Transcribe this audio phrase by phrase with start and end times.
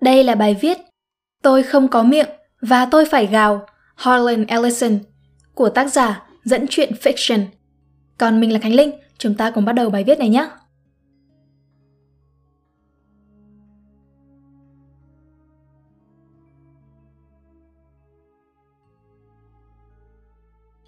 [0.00, 0.78] Đây là bài viết
[1.42, 2.28] Tôi không có miệng
[2.60, 4.98] và tôi phải gào Harlan Ellison
[5.54, 7.44] của tác giả dẫn chuyện fiction.
[8.18, 10.48] Còn mình là Khánh Linh, chúng ta cùng bắt đầu bài viết này nhé.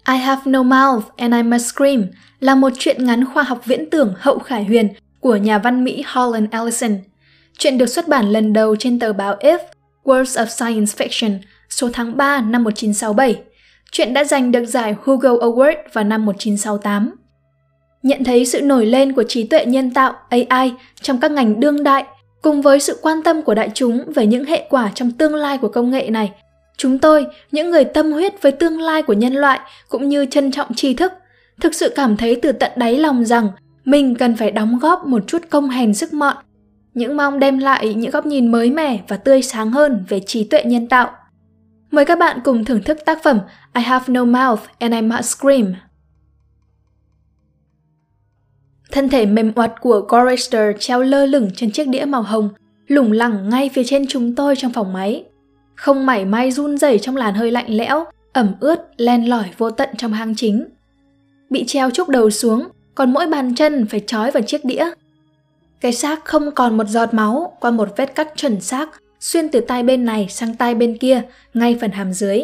[0.07, 2.07] I have no mouth and I must scream
[2.39, 6.03] là một truyện ngắn khoa học viễn tưởng hậu khải huyền của nhà văn Mỹ
[6.05, 6.91] Harlan Ellison.
[7.59, 9.57] Chuyện được xuất bản lần đầu trên tờ báo If,
[10.03, 11.37] Words of Science Fiction,
[11.69, 13.41] số tháng 3 năm 1967.
[13.91, 17.15] Chuyện đã giành được giải Hugo Award vào năm 1968.
[18.03, 21.83] Nhận thấy sự nổi lên của trí tuệ nhân tạo AI trong các ngành đương
[21.83, 22.05] đại,
[22.41, 25.57] cùng với sự quan tâm của đại chúng về những hệ quả trong tương lai
[25.57, 26.31] của công nghệ này,
[26.77, 30.51] chúng tôi, những người tâm huyết với tương lai của nhân loại cũng như trân
[30.51, 31.13] trọng tri thức,
[31.61, 33.49] thực sự cảm thấy từ tận đáy lòng rằng
[33.85, 36.35] mình cần phải đóng góp một chút công hèn sức mọn,
[36.99, 40.43] những mong đem lại những góc nhìn mới mẻ và tươi sáng hơn về trí
[40.43, 41.11] tuệ nhân tạo.
[41.91, 43.39] Mời các bạn cùng thưởng thức tác phẩm
[43.75, 45.73] I Have No Mouth and I Must Scream.
[48.91, 52.49] Thân thể mềm oặt của Gorister treo lơ lửng trên chiếc đĩa màu hồng,
[52.87, 55.23] lủng lẳng ngay phía trên chúng tôi trong phòng máy.
[55.75, 59.71] Không mảy may run rẩy trong làn hơi lạnh lẽo, ẩm ướt, len lỏi vô
[59.71, 60.65] tận trong hang chính.
[61.49, 64.85] Bị treo chúc đầu xuống, còn mỗi bàn chân phải trói vào chiếc đĩa.
[65.81, 69.59] Cái xác không còn một giọt máu qua một vết cắt chuẩn xác xuyên từ
[69.59, 71.21] tay bên này sang tay bên kia,
[71.53, 72.43] ngay phần hàm dưới.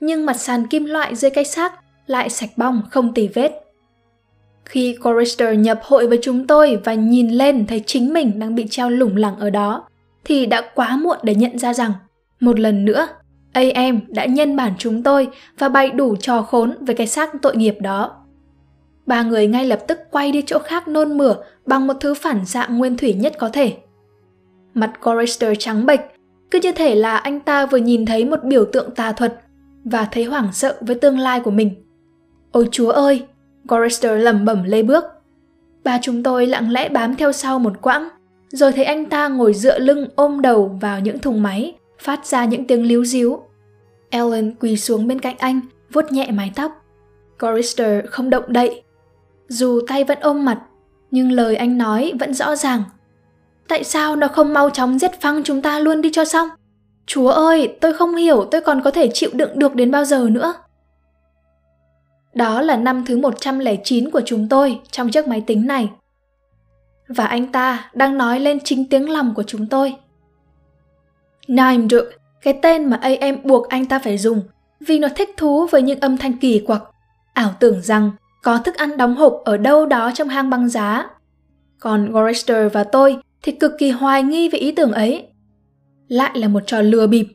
[0.00, 1.72] Nhưng mặt sàn kim loại dưới cái xác
[2.06, 3.52] lại sạch bong không tì vết.
[4.64, 8.66] Khi Corister nhập hội với chúng tôi và nhìn lên thấy chính mình đang bị
[8.70, 9.88] treo lủng lẳng ở đó,
[10.24, 11.92] thì đã quá muộn để nhận ra rằng,
[12.40, 13.08] một lần nữa,
[13.52, 15.28] AM đã nhân bản chúng tôi
[15.58, 18.16] và bày đủ trò khốn với cái xác tội nghiệp đó.
[19.10, 22.44] Ba người ngay lập tức quay đi chỗ khác nôn mửa bằng một thứ phản
[22.44, 23.76] xạ nguyên thủy nhất có thể.
[24.74, 26.00] Mặt Gorister trắng bệch,
[26.50, 29.40] cứ như thể là anh ta vừa nhìn thấy một biểu tượng tà thuật
[29.84, 31.70] và thấy hoảng sợ với tương lai của mình.
[32.52, 33.22] Ôi chúa ơi!
[33.68, 35.04] Gorister lẩm bẩm lê bước.
[35.84, 38.08] Ba chúng tôi lặng lẽ bám theo sau một quãng,
[38.48, 42.44] rồi thấy anh ta ngồi dựa lưng ôm đầu vào những thùng máy, phát ra
[42.44, 43.40] những tiếng líu díu.
[44.10, 45.60] Ellen quỳ xuống bên cạnh anh,
[45.92, 46.72] vuốt nhẹ mái tóc.
[47.38, 48.82] Gorister không động đậy.
[49.50, 50.60] Dù tay vẫn ôm mặt,
[51.10, 52.82] nhưng lời anh nói vẫn rõ ràng–
[53.70, 56.48] Tại sao nó không mau chóng giết phăng chúng ta luôn đi cho xong?
[57.06, 60.28] Chúa ơi, tôi không hiểu tôi còn có thể chịu đựng được đến bao giờ
[60.30, 60.54] nữa.
[62.34, 65.90] Đó là năm thứ 109 của chúng tôi trong chiếc máy tính này.
[67.08, 69.94] Và anh ta đang nói lên chính tiếng lòng của chúng tôi.
[71.48, 72.12] Nime được,
[72.42, 74.42] cái tên mà AM buộc anh ta phải dùng
[74.80, 76.82] vì nó thích thú với những âm thanh kỳ quặc,
[77.32, 78.10] ảo tưởng rằng
[78.42, 81.10] có thức ăn đóng hộp ở đâu đó trong hang băng giá.
[81.78, 85.26] Còn Gorister và tôi thì cực kỳ hoài nghi về ý tưởng ấy.
[86.08, 87.26] Lại là một trò lừa bịp.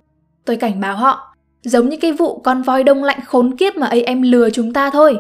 [0.46, 3.88] Tôi cảnh báo họ, giống như cái vụ con voi đông lạnh khốn kiếp mà
[3.88, 5.20] ấy em lừa chúng ta thôi.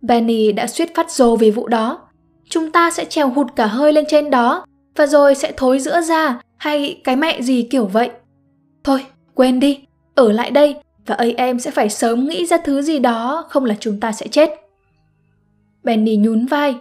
[0.00, 1.98] Benny đã suýt phát rồ về vụ đó.
[2.48, 4.64] Chúng ta sẽ trèo hụt cả hơi lên trên đó,
[4.96, 8.10] và rồi sẽ thối giữa ra, hay cái mẹ gì kiểu vậy.
[8.84, 9.80] Thôi, quên đi,
[10.14, 10.76] ở lại đây,
[11.06, 14.12] và ấy em sẽ phải sớm nghĩ ra thứ gì đó, không là chúng ta
[14.12, 14.50] sẽ chết.
[15.88, 16.76] Benny nhún vai,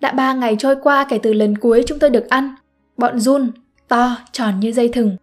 [0.00, 2.54] đã ba ngày trôi qua kể từ lần cuối chúng tôi được ăn.
[2.96, 3.50] Bọn run,
[3.88, 5.16] to, tròn như dây thừng.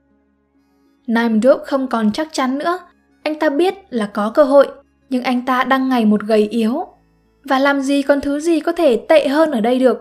[1.07, 2.79] Nam Drop không còn chắc chắn nữa.
[3.23, 4.67] Anh ta biết là có cơ hội,
[5.09, 6.85] nhưng anh ta đang ngày một gầy yếu.
[7.43, 9.97] Và làm gì còn thứ gì có thể tệ hơn ở đây được.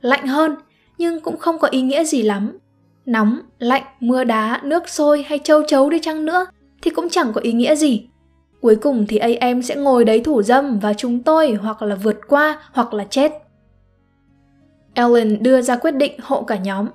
[0.00, 0.54] Lạnh hơn,
[0.98, 2.58] nhưng cũng không có ý nghĩa gì lắm.
[3.06, 6.46] Nóng, lạnh, mưa đá, nước sôi hay châu chấu đi chăng nữa
[6.82, 8.08] thì cũng chẳng có ý nghĩa gì.
[8.60, 12.18] Cuối cùng thì AM sẽ ngồi đấy thủ dâm và chúng tôi hoặc là vượt
[12.28, 13.32] qua hoặc là chết.
[14.94, 16.86] Ellen đưa ra quyết định hộ cả nhóm.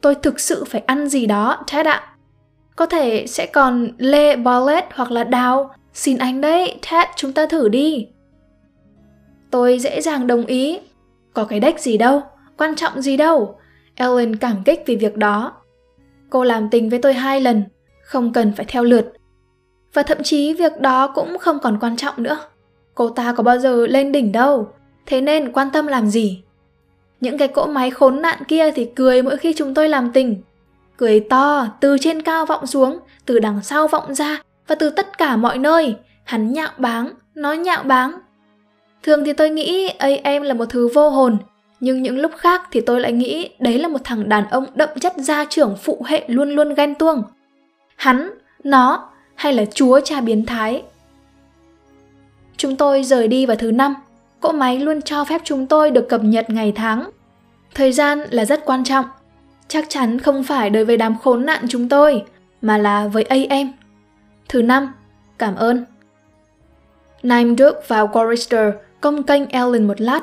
[0.00, 2.16] Tôi thực sự phải ăn gì đó, Ted ạ.
[2.76, 5.74] Có thể sẽ còn lê ballet hoặc là đào.
[5.92, 8.08] Xin anh đấy, Ted, chúng ta thử đi.
[9.50, 10.78] Tôi dễ dàng đồng ý.
[11.34, 12.22] Có cái đếch gì đâu,
[12.58, 13.58] quan trọng gì đâu.
[13.94, 15.52] Ellen cảm kích vì việc đó.
[16.30, 17.64] Cô làm tình với tôi hai lần,
[18.02, 19.12] không cần phải theo lượt.
[19.94, 22.38] Và thậm chí việc đó cũng không còn quan trọng nữa.
[22.94, 24.68] Cô ta có bao giờ lên đỉnh đâu,
[25.06, 26.42] thế nên quan tâm làm gì?
[27.20, 30.42] Những cái cỗ máy khốn nạn kia thì cười mỗi khi chúng tôi làm tình.
[30.96, 35.18] Cười to, từ trên cao vọng xuống, từ đằng sau vọng ra, và từ tất
[35.18, 35.96] cả mọi nơi.
[36.24, 38.18] Hắn nhạo báng, nói nhạo báng.
[39.02, 41.36] Thường thì tôi nghĩ AM là một thứ vô hồn,
[41.80, 44.88] nhưng những lúc khác thì tôi lại nghĩ đấy là một thằng đàn ông đậm
[45.00, 47.22] chất gia trưởng phụ hệ luôn luôn ghen tuông.
[47.96, 48.30] Hắn,
[48.64, 50.82] nó, hay là chúa cha biến thái.
[52.56, 53.94] Chúng tôi rời đi vào thứ năm,
[54.40, 57.10] cỗ máy luôn cho phép chúng tôi được cập nhật ngày tháng.
[57.74, 59.04] Thời gian là rất quan trọng.
[59.68, 62.22] chắc chắn không phải đối với đám khốn nạn chúng tôi,
[62.62, 63.72] mà là với AM.
[64.48, 64.94] Thứ năm,
[65.38, 65.84] cảm ơn.
[67.22, 70.20] Nime Duke và Gorister công kênh Ellen một lát.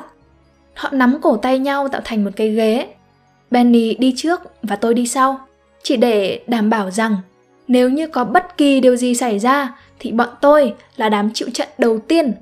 [0.74, 2.88] Họ nắm cổ tay nhau tạo thành một cái ghế.
[3.50, 5.40] Benny đi trước và tôi đi sau,
[5.82, 7.16] chỉ để đảm bảo rằng
[7.68, 11.48] nếu như có bất kỳ điều gì xảy ra thì bọn tôi là đám chịu
[11.54, 12.32] trận đầu tiên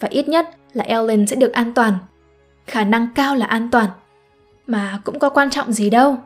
[0.00, 1.94] và ít nhất là Ellen sẽ được an toàn.
[2.66, 3.88] Khả năng cao là an toàn.
[4.66, 6.16] Mà cũng có quan trọng gì đâu.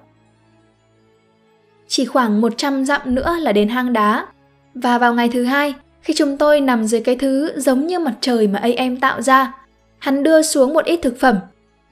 [1.88, 4.26] Chỉ khoảng 100 dặm nữa là đến hang đá.
[4.74, 8.14] Và vào ngày thứ hai, khi chúng tôi nằm dưới cái thứ giống như mặt
[8.20, 9.52] trời mà AM tạo ra,
[9.98, 11.38] hắn đưa xuống một ít thực phẩm,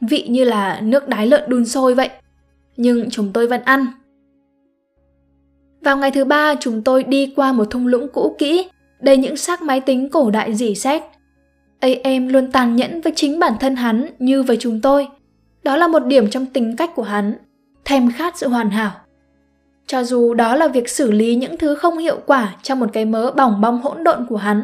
[0.00, 2.10] vị như là nước đái lợn đun sôi vậy.
[2.76, 3.86] Nhưng chúng tôi vẫn ăn.
[5.84, 8.68] Vào ngày thứ ba, chúng tôi đi qua một thung lũng cũ kỹ,
[9.00, 11.02] đầy những xác máy tính cổ đại dỉ xét.
[11.80, 15.08] AM luôn tàn nhẫn với chính bản thân hắn như với chúng tôi.
[15.62, 17.34] Đó là một điểm trong tính cách của hắn,
[17.84, 18.92] thèm khát sự hoàn hảo.
[19.86, 23.04] Cho dù đó là việc xử lý những thứ không hiệu quả trong một cái
[23.04, 24.62] mớ bỏng bong hỗn độn của hắn,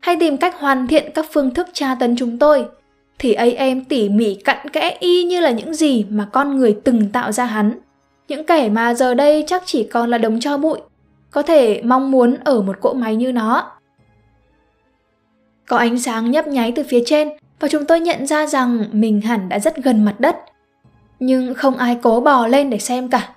[0.00, 2.64] hay tìm cách hoàn thiện các phương thức tra tấn chúng tôi,
[3.18, 7.10] thì AM tỉ mỉ cặn kẽ y như là những gì mà con người từng
[7.12, 7.72] tạo ra hắn.
[8.30, 10.78] Những kẻ mà giờ đây chắc chỉ còn là đống cho bụi,
[11.30, 13.72] có thể mong muốn ở một cỗ máy như nó.
[15.68, 17.28] Có ánh sáng nhấp nháy từ phía trên
[17.60, 20.36] và chúng tôi nhận ra rằng mình hẳn đã rất gần mặt đất.
[21.20, 23.34] Nhưng không ai cố bò lên để xem cả.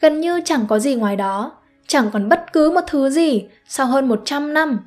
[0.00, 1.52] Gần như chẳng có gì ngoài đó,
[1.86, 4.78] chẳng còn bất cứ một thứ gì sau hơn 100 năm.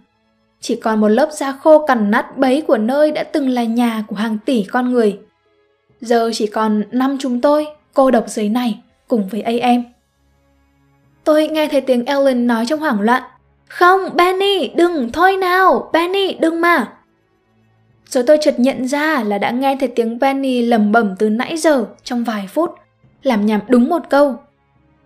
[0.62, 4.04] Chỉ còn một lớp da khô cằn nát bấy của nơi đã từng là nhà
[4.07, 5.19] của hàng tỷ con người.
[6.01, 9.84] Giờ chỉ còn năm chúng tôi cô độc dưới này cùng với AM.
[11.24, 13.24] Tôi nghe thấy tiếng Ellen nói trong hoảng loạn.
[13.68, 16.94] Không, Benny, đừng, thôi nào, Benny, đừng mà.
[18.06, 21.58] Rồi tôi chợt nhận ra là đã nghe thấy tiếng Benny lầm bẩm từ nãy
[21.58, 22.76] giờ trong vài phút,
[23.24, 24.36] làm nhảm đúng một câu.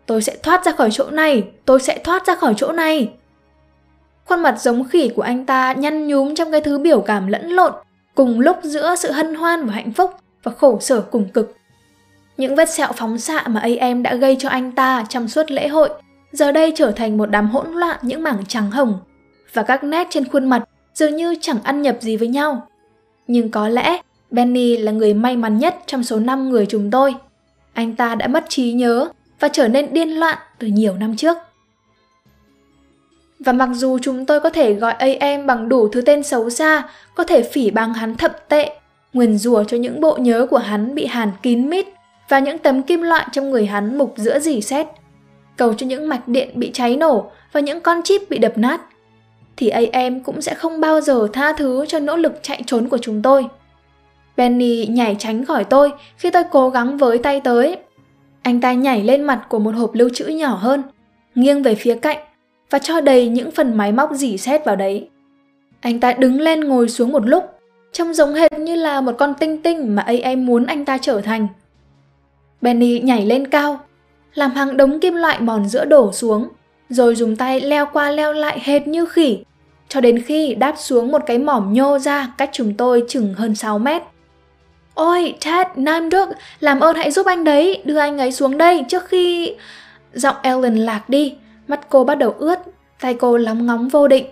[0.06, 3.12] Tôi sẽ thoát ra khỏi chỗ này, tôi sẽ thoát ra khỏi chỗ này.
[4.26, 7.50] Khuôn mặt giống khỉ của anh ta nhăn nhúm trong cái thứ biểu cảm lẫn
[7.50, 7.74] lộn,
[8.16, 10.12] cùng lúc giữa sự hân hoan và hạnh phúc
[10.44, 11.56] và khổ sở cùng cực.
[12.38, 15.68] Những vết sẹo phóng xạ mà AM đã gây cho anh ta trong suốt lễ
[15.68, 15.90] hội
[16.32, 19.00] giờ đây trở thành một đám hỗn loạn những mảng trắng hồng
[19.54, 20.64] và các nét trên khuôn mặt
[20.94, 22.68] dường như chẳng ăn nhập gì với nhau.
[23.28, 24.02] Nhưng có lẽ
[24.32, 27.16] Benny là người may mắn nhất trong số 5 người chúng tôi.
[27.74, 29.10] Anh ta đã mất trí nhớ
[29.40, 31.38] và trở nên điên loạn từ nhiều năm trước.
[33.40, 36.84] Và mặc dù chúng tôi có thể gọi AM bằng đủ thứ tên xấu xa,
[37.16, 38.76] có thể phỉ báng hắn thậm tệ,
[39.14, 41.88] nguyền rủa cho những bộ nhớ của hắn bị hàn kín mít
[42.34, 44.88] và những tấm kim loại trong người hắn mục giữa dì xét,
[45.58, 48.82] cầu cho những mạch điện bị cháy nổ và những con chip bị đập nát,
[49.58, 52.98] thì AM cũng sẽ không bao giờ tha thứ cho nỗ lực chạy trốn của
[52.98, 53.46] chúng tôi.
[54.38, 57.78] Benny nhảy tránh khỏi tôi khi tôi cố gắng với tay tới.
[58.42, 60.84] Anh ta nhảy lên mặt của một hộp lưu trữ nhỏ hơn,
[61.36, 62.18] nghiêng về phía cạnh
[62.70, 65.10] và cho đầy những phần máy móc dỉ xét vào đấy.
[65.82, 67.44] Anh ta đứng lên ngồi xuống một lúc,
[67.92, 71.22] trông giống hệt như là một con tinh tinh mà AM muốn anh ta trở
[71.22, 71.48] thành.
[72.64, 73.80] Benny nhảy lên cao,
[74.34, 76.48] làm hàng đống kim loại mòn giữa đổ xuống,
[76.90, 79.44] rồi dùng tay leo qua leo lại hệt như khỉ,
[79.90, 83.56] cho đến khi đáp xuống một cái mỏm nhô ra cách chúng tôi chừng hơn
[83.56, 84.02] 6 mét.
[84.94, 86.30] Ôi, Ted, Nam Đức,
[86.60, 89.56] làm ơn hãy giúp anh đấy, đưa anh ấy xuống đây trước khi...
[90.14, 91.36] Giọng Ellen lạc đi,
[91.68, 92.60] mắt cô bắt đầu ướt,
[93.02, 94.26] tay cô lóng ngóng vô định.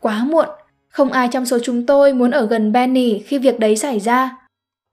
[0.00, 0.46] Quá muộn,
[0.88, 4.37] không ai trong số chúng tôi muốn ở gần Benny khi việc đấy xảy ra.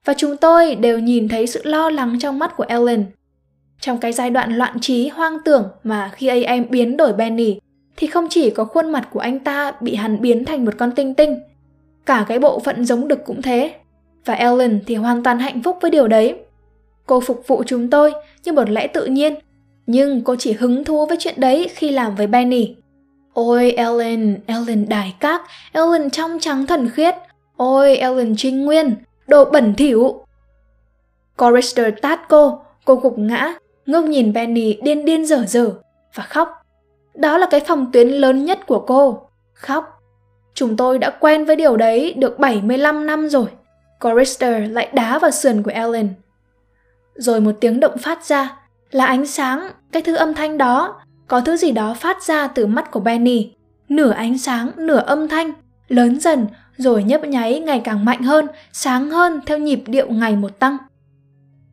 [0.06, 3.06] Và chúng tôi đều nhìn thấy sự lo lắng trong mắt của Ellen.
[3.80, 7.58] Trong cái giai đoạn loạn trí hoang tưởng mà khi AM biến đổi Benny,
[7.96, 10.92] thì không chỉ có khuôn mặt của anh ta bị hắn biến thành một con
[10.92, 11.38] tinh tinh,
[12.06, 13.74] cả cái bộ phận giống đực cũng thế.
[14.24, 16.34] Và Ellen thì hoàn toàn hạnh phúc với điều đấy.
[17.06, 18.12] Cô phục vụ chúng tôi
[18.44, 19.34] như một lẽ tự nhiên,
[19.86, 22.74] nhưng cô chỉ hứng thú với chuyện đấy khi làm với Benny.
[23.32, 27.14] Ôi Ellen, Ellen đài các, Ellen trong trắng thần khiết,
[27.56, 28.94] ôi Ellen trinh nguyên,
[29.28, 30.26] đồ bẩn thỉu.
[31.36, 33.54] Corister tát cô, cô gục ngã,
[33.86, 35.70] ngước nhìn Benny điên điên dở dở
[36.14, 36.48] và khóc.
[37.14, 40.02] Đó là cái phòng tuyến lớn nhất của cô, khóc.
[40.54, 43.46] Chúng tôi đã quen với điều đấy được 75 năm rồi.
[44.00, 46.08] Corister lại đá vào sườn của Ellen.
[47.14, 48.56] Rồi một tiếng động phát ra,
[48.90, 52.66] là ánh sáng, cái thứ âm thanh đó, có thứ gì đó phát ra từ
[52.66, 53.50] mắt của Benny.
[53.88, 55.52] Nửa ánh sáng, nửa âm thanh,
[55.88, 60.36] lớn dần rồi nhấp nháy ngày càng mạnh hơn, sáng hơn theo nhịp điệu ngày
[60.36, 60.76] một tăng.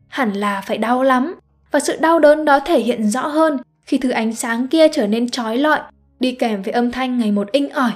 [0.08, 1.34] Hẳn là phải đau lắm,
[1.70, 5.06] và sự đau đớn đó thể hiện rõ hơn khi thứ ánh sáng kia trở
[5.06, 5.80] nên trói lọi,
[6.20, 7.92] đi kèm với âm thanh ngày một inh ỏi,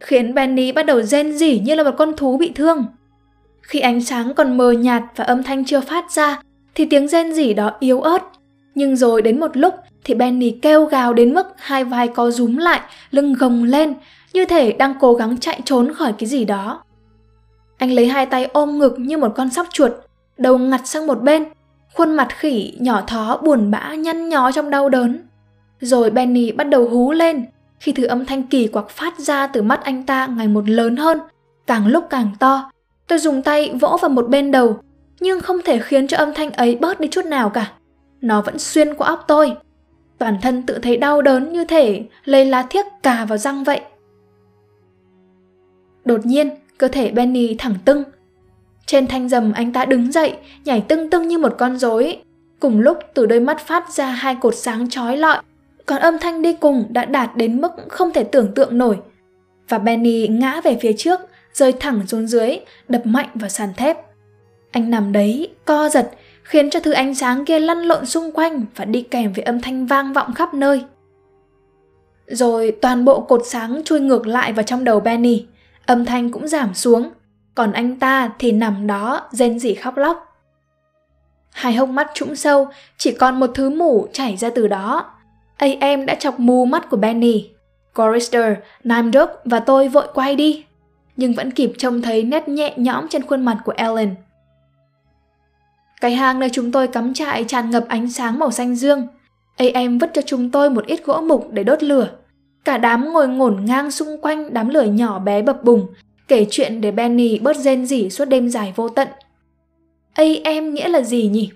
[0.00, 2.84] khiến Benny bắt đầu rên rỉ như là một con thú bị thương.
[3.62, 6.42] Khi ánh sáng còn mờ nhạt và âm thanh chưa phát ra,
[6.74, 8.22] thì tiếng rên rỉ đó yếu ớt,
[8.74, 9.74] Nhưng rồi đến một lúc
[10.04, 13.94] thì Benny kêu gào đến mức hai vai co rúm lại, lưng gồng lên,
[14.32, 16.82] như thể đang cố gắng chạy trốn khỏi cái gì đó.
[17.78, 19.92] Anh lấy hai tay ôm ngực như một con sóc chuột,
[20.38, 21.44] đầu ngặt sang một bên,
[21.94, 25.26] khuôn mặt khỉ nhỏ thó buồn bã nhăn nhó trong đau đớn.
[25.80, 27.46] Rồi Benny bắt đầu hú lên
[27.80, 30.96] khi thứ âm thanh kỳ quặc phát ra từ mắt anh ta ngày một lớn
[30.96, 31.18] hơn,
[31.66, 32.70] càng lúc càng to.
[33.06, 34.80] Tôi dùng tay vỗ vào một bên đầu,
[35.20, 37.72] nhưng không thể khiến cho âm thanh ấy bớt đi chút nào cả.
[38.20, 39.56] Nó vẫn xuyên qua óc tôi.
[40.18, 43.80] Toàn thân tự thấy đau đớn như thể lấy lá thiếc cà vào răng vậy.
[46.08, 48.04] Đột nhiên, cơ thể Benny thẳng tưng.
[48.86, 50.34] Trên thanh rầm anh ta đứng dậy,
[50.64, 52.16] nhảy tưng tưng như một con rối.
[52.60, 55.38] Cùng lúc từ đôi mắt phát ra hai cột sáng chói lọi,
[55.86, 58.96] còn âm thanh đi cùng đã đạt đến mức không thể tưởng tượng nổi.
[59.68, 61.20] Và Benny ngã về phía trước,
[61.52, 63.96] rơi thẳng xuống dưới, đập mạnh vào sàn thép.
[64.70, 66.10] Anh nằm đấy, co giật,
[66.42, 69.60] khiến cho thứ ánh sáng kia lăn lộn xung quanh và đi kèm với âm
[69.60, 70.84] thanh vang vọng khắp nơi.
[72.26, 75.46] Rồi toàn bộ cột sáng chui ngược lại vào trong đầu Benny,
[75.88, 77.10] âm thanh cũng giảm xuống,
[77.54, 80.42] còn anh ta thì nằm đó rên rỉ khóc lóc.
[81.50, 85.10] Hai hốc mắt trũng sâu, chỉ còn một thứ mủ chảy ra từ đó.
[85.56, 87.50] AM đã chọc mù mắt của Benny.
[87.94, 88.52] Corister,
[88.84, 90.64] Nimdok và tôi vội quay đi,
[91.16, 94.14] nhưng vẫn kịp trông thấy nét nhẹ nhõm trên khuôn mặt của Ellen.
[96.00, 99.06] Cái hang nơi chúng tôi cắm trại tràn ngập ánh sáng màu xanh dương.
[99.56, 102.08] AM vứt cho chúng tôi một ít gỗ mục để đốt lửa.
[102.68, 105.86] Cả đám ngồi ngổn ngang xung quanh đám lửa nhỏ bé bập bùng,
[106.28, 109.08] kể chuyện để Benny bớt rên rỉ suốt đêm dài vô tận.
[110.14, 111.50] AM nghĩa là gì nhỉ?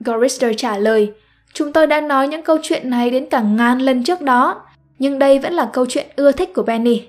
[0.00, 1.12] Gorister trả lời,
[1.52, 4.62] chúng tôi đã nói những câu chuyện này đến cả ngàn lần trước đó,
[4.98, 7.02] nhưng đây vẫn là câu chuyện ưa thích của Benny.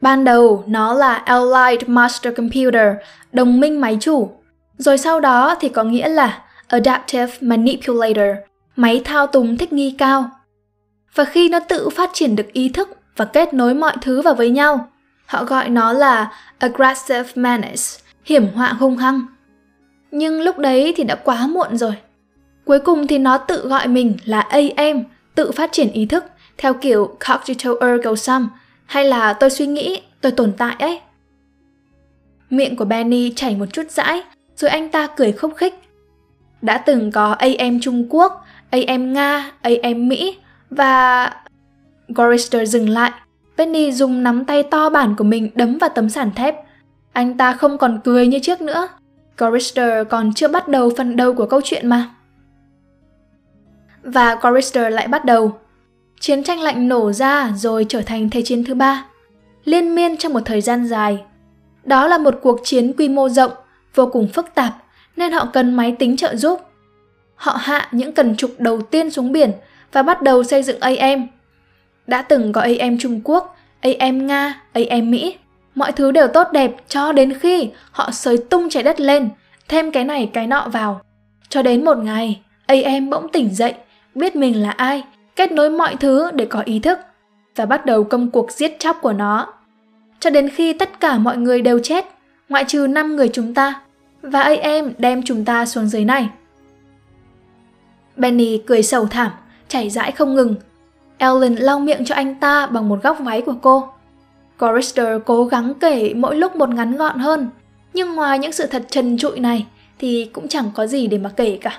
[0.00, 2.88] Ban đầu nó là Allied Master Computer,
[3.32, 4.30] đồng minh máy chủ,
[4.78, 8.36] rồi sau đó thì có nghĩa là Adaptive Manipulator,
[8.76, 10.30] máy thao túng thích nghi cao.
[11.14, 14.34] Và khi nó tự phát triển được ý thức và kết nối mọi thứ vào
[14.34, 14.88] với nhau,
[15.26, 19.26] họ gọi nó là Aggressive Menace, hiểm họa hung hăng.
[20.10, 21.94] Nhưng lúc đấy thì đã quá muộn rồi.
[22.64, 25.04] Cuối cùng thì nó tự gọi mình là AM,
[25.34, 26.24] tự phát triển ý thức,
[26.58, 28.48] theo kiểu cogito ergo sum,
[28.86, 31.00] hay là tôi suy nghĩ, tôi tồn tại ấy.
[32.50, 34.22] Miệng của Benny chảy một chút dãi
[34.56, 35.74] rồi anh ta cười khúc khích.
[36.62, 40.36] Đã từng có AM Trung Quốc, AM Nga, AM Mỹ
[40.76, 41.30] và...
[42.08, 43.12] Gorister dừng lại.
[43.58, 46.56] Penny dùng nắm tay to bản của mình đấm vào tấm sàn thép.
[47.12, 48.88] Anh ta không còn cười như trước nữa.
[49.38, 52.10] Gorister còn chưa bắt đầu phần đầu của câu chuyện mà.
[54.02, 55.58] Và Gorister lại bắt đầu.
[56.20, 59.04] Chiến tranh lạnh nổ ra rồi trở thành Thế chiến thứ ba.
[59.64, 61.22] Liên miên trong một thời gian dài.
[61.84, 63.52] Đó là một cuộc chiến quy mô rộng,
[63.94, 64.74] vô cùng phức tạp,
[65.16, 66.60] nên họ cần máy tính trợ giúp.
[67.34, 69.52] Họ hạ những cần trục đầu tiên xuống biển
[69.92, 71.26] và bắt đầu xây dựng AM.
[72.06, 75.36] Đã từng có AM Trung Quốc, AM Nga, AM Mỹ.
[75.74, 79.28] Mọi thứ đều tốt đẹp cho đến khi họ sới tung trái đất lên,
[79.68, 81.00] thêm cái này cái nọ vào.
[81.48, 83.74] Cho đến một ngày, AM bỗng tỉnh dậy,
[84.14, 85.04] biết mình là ai,
[85.36, 86.98] kết nối mọi thứ để có ý thức
[87.56, 89.54] và bắt đầu công cuộc giết chóc của nó.
[90.20, 92.04] Cho đến khi tất cả mọi người đều chết,
[92.48, 93.80] ngoại trừ 5 người chúng ta,
[94.22, 96.28] và AM đem chúng ta xuống dưới này.
[98.16, 99.30] Benny cười sầu thảm,
[99.72, 100.54] chảy rãi không ngừng.
[101.18, 103.88] Ellen lau miệng cho anh ta bằng một góc váy của cô.
[104.58, 107.48] Corister cố gắng kể mỗi lúc một ngắn gọn hơn,
[107.94, 109.66] nhưng ngoài những sự thật trần trụi này
[109.98, 111.78] thì cũng chẳng có gì để mà kể cả.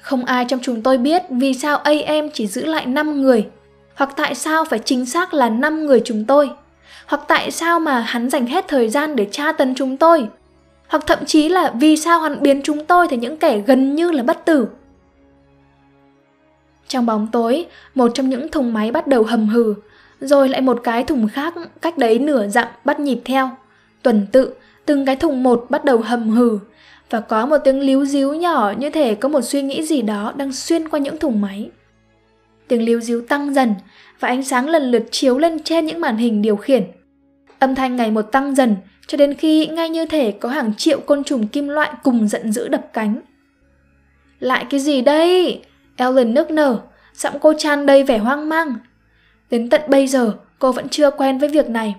[0.00, 3.46] Không ai trong chúng tôi biết vì sao AM chỉ giữ lại 5 người,
[3.94, 6.50] hoặc tại sao phải chính xác là 5 người chúng tôi
[7.06, 10.28] hoặc tại sao mà hắn dành hết thời gian để tra tấn chúng tôi
[10.88, 14.10] hoặc thậm chí là vì sao hắn biến chúng tôi thành những kẻ gần như
[14.10, 14.68] là bất tử
[16.94, 19.74] trong bóng tối, một trong những thùng máy bắt đầu hầm hừ,
[20.20, 23.50] rồi lại một cái thùng khác cách đấy nửa dặm bắt nhịp theo
[24.02, 24.54] tuần tự,
[24.86, 26.58] từng cái thùng một bắt đầu hầm hừ,
[27.10, 30.32] và có một tiếng líu díu nhỏ như thể có một suy nghĩ gì đó
[30.36, 31.70] đang xuyên qua những thùng máy
[32.68, 33.74] tiếng líu díu tăng dần,
[34.20, 36.84] và ánh sáng lần lượt chiếu lên trên những màn hình điều khiển.
[37.58, 41.00] Âm thanh ngày một tăng dần, cho đến khi ngay như thể có hàng triệu
[41.00, 43.20] côn trùng kim loại cùng giận dữ đập cánh.
[44.40, 45.62] Lại cái gì đây?
[45.96, 46.78] Ellen nức nở,
[47.14, 48.74] giọng cô tràn đầy vẻ hoang mang.
[49.50, 51.94] Đến tận bây giờ, cô vẫn chưa quen với việc này.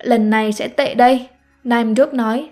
[0.00, 1.28] Lần này sẽ tệ đây,
[1.64, 2.50] Nam Duke nói.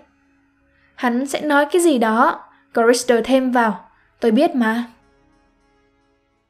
[0.95, 2.43] Hắn sẽ nói cái gì đó,
[2.75, 3.89] Corister thêm vào.
[4.19, 4.83] Tôi biết mà.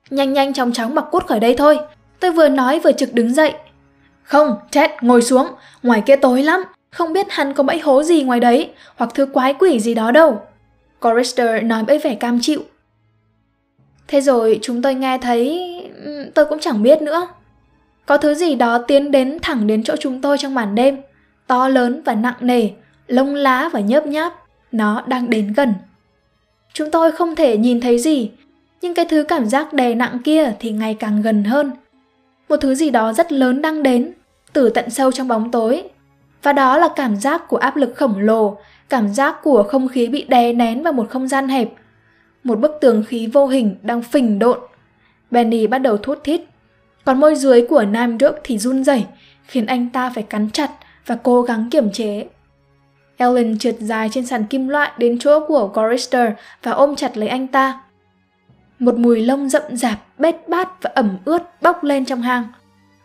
[0.09, 1.79] Nhanh nhanh chóng chóng mặc cút khỏi đây thôi.
[2.19, 3.53] Tôi vừa nói vừa trực đứng dậy.
[4.23, 5.47] Không, Ted, ngồi xuống.
[5.83, 6.63] Ngoài kia tối lắm.
[6.91, 10.11] Không biết hắn có bẫy hố gì ngoài đấy, hoặc thứ quái quỷ gì đó
[10.11, 10.41] đâu.
[11.01, 12.61] Corister nói với vẻ cam chịu.
[14.07, 15.71] Thế rồi chúng tôi nghe thấy...
[16.03, 17.27] Ừ, tôi cũng chẳng biết nữa.
[18.05, 20.97] Có thứ gì đó tiến đến thẳng đến chỗ chúng tôi trong màn đêm,
[21.47, 22.69] to lớn và nặng nề,
[23.07, 24.33] lông lá và nhớp nháp,
[24.71, 25.73] nó đang đến gần.
[26.73, 28.31] Chúng tôi không thể nhìn thấy gì,
[28.81, 31.71] nhưng cái thứ cảm giác đè nặng kia thì ngày càng gần hơn.
[32.49, 34.11] Một thứ gì đó rất lớn đang đến,
[34.53, 35.83] từ tận sâu trong bóng tối.
[36.43, 38.57] Và đó là cảm giác của áp lực khổng lồ,
[38.89, 41.69] cảm giác của không khí bị đè nén vào một không gian hẹp.
[42.45, 44.59] Một bức tường khí vô hình đang phình độn.
[45.31, 46.41] Benny bắt đầu thút thít.
[47.05, 49.05] Còn môi dưới của Nam Đức thì run rẩy,
[49.45, 50.71] khiến anh ta phải cắn chặt
[51.05, 52.27] và cố gắng kiềm chế.
[53.17, 56.29] Ellen trượt dài trên sàn kim loại đến chỗ của Gorister
[56.63, 57.81] và ôm chặt lấy anh ta.
[58.79, 62.47] Một mùi lông rậm rạp, bết bát và ẩm ướt bốc lên trong hang.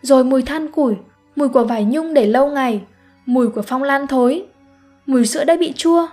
[0.02, 0.94] Rồi mùi than củi,
[1.36, 2.80] mùi của vải nhung để lâu ngày,
[3.26, 4.46] mùi của phong lan thối,
[5.06, 6.06] mùi sữa đã bị chua,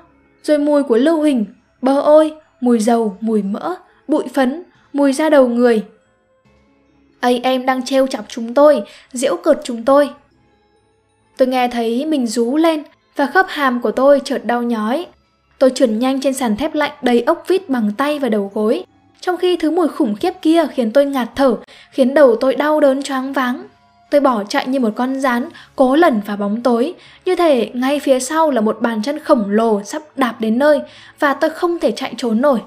[0.44, 1.46] rồi mùi của lưu huỳnh,
[1.82, 3.76] bơ ôi, mùi dầu, mùi mỡ,
[4.08, 5.86] bụi phấn, mùi da đầu người.
[7.20, 8.84] ấy em đang trêu chọc chúng tôi,
[9.14, 10.10] giễu cợt chúng tôi.
[11.38, 12.84] Tôi nghe thấy mình rú lên
[13.16, 15.06] và khớp hàm của tôi chợt đau nhói.
[15.60, 18.86] Tôi chuyển nhanh trên sàn thép lạnh đầy ốc vít bằng tay và đầu gối,
[19.22, 21.58] trong khi thứ mùi khủng khiếp kia khiến tôi ngạt thở,
[21.92, 23.68] khiến đầu tôi đau đớn choáng váng.
[24.10, 26.94] Tôi bỏ chạy như một con rán, cố lẩn vào bóng tối,
[27.26, 30.82] như thể ngay phía sau là một bàn chân khổng lồ sắp đạp đến nơi
[31.20, 32.60] và tôi không thể chạy trốn nổi.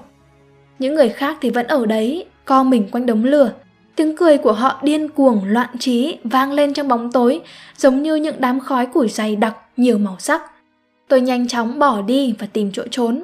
[0.79, 3.51] Những người khác thì vẫn ở đấy, co mình quanh đống lửa.
[3.95, 7.41] Tiếng cười của họ điên cuồng, loạn trí, vang lên trong bóng tối,
[7.77, 10.41] giống như những đám khói củi dày đặc, nhiều màu sắc.
[11.07, 13.23] Tôi nhanh chóng bỏ đi và tìm chỗ trốn.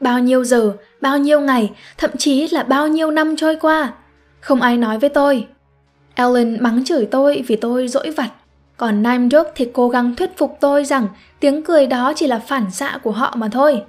[0.00, 3.92] Bao nhiêu giờ, bao nhiêu ngày, thậm chí là bao nhiêu năm trôi qua.
[4.40, 5.46] Không ai nói với tôi.
[6.20, 8.30] Ellen mắng chửi tôi vì tôi dỗi vặt.
[8.76, 11.08] Còn Nimedrook thì cố gắng thuyết phục tôi rằng
[11.40, 13.82] tiếng cười đó chỉ là phản xạ của họ mà thôi.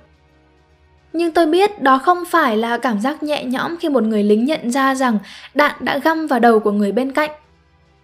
[1.13, 4.45] Nhưng tôi biết đó không phải là cảm giác nhẹ nhõm khi một người lính
[4.45, 5.17] nhận ra rằng
[5.53, 7.29] đạn đã găm vào đầu của người bên cạnh.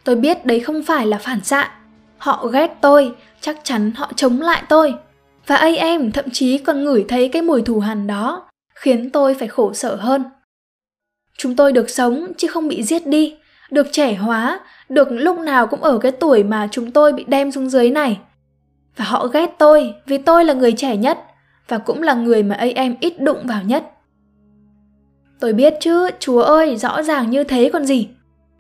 [0.04, 1.72] Tôi biết đấy không phải là phản xạ.
[2.18, 4.94] Họ ghét tôi, chắc chắn họ chống lại tôi.
[5.48, 9.48] Và AM thậm chí còn ngửi thấy cái mùi thù hằn đó, khiến tôi phải
[9.48, 10.24] khổ sở hơn.
[11.38, 13.36] Chúng tôi được sống chứ không bị giết đi,
[13.72, 17.52] được trẻ hóa, được lúc nào cũng ở cái tuổi mà chúng tôi bị đem
[17.52, 18.20] xuống dưới này.
[18.96, 21.20] Và họ ghét tôi vì tôi là người trẻ nhất
[21.68, 23.92] và cũng là người mà AM ít đụng vào nhất.
[25.40, 28.10] Tôi biết chứ, chúa ơi, rõ ràng như thế còn gì.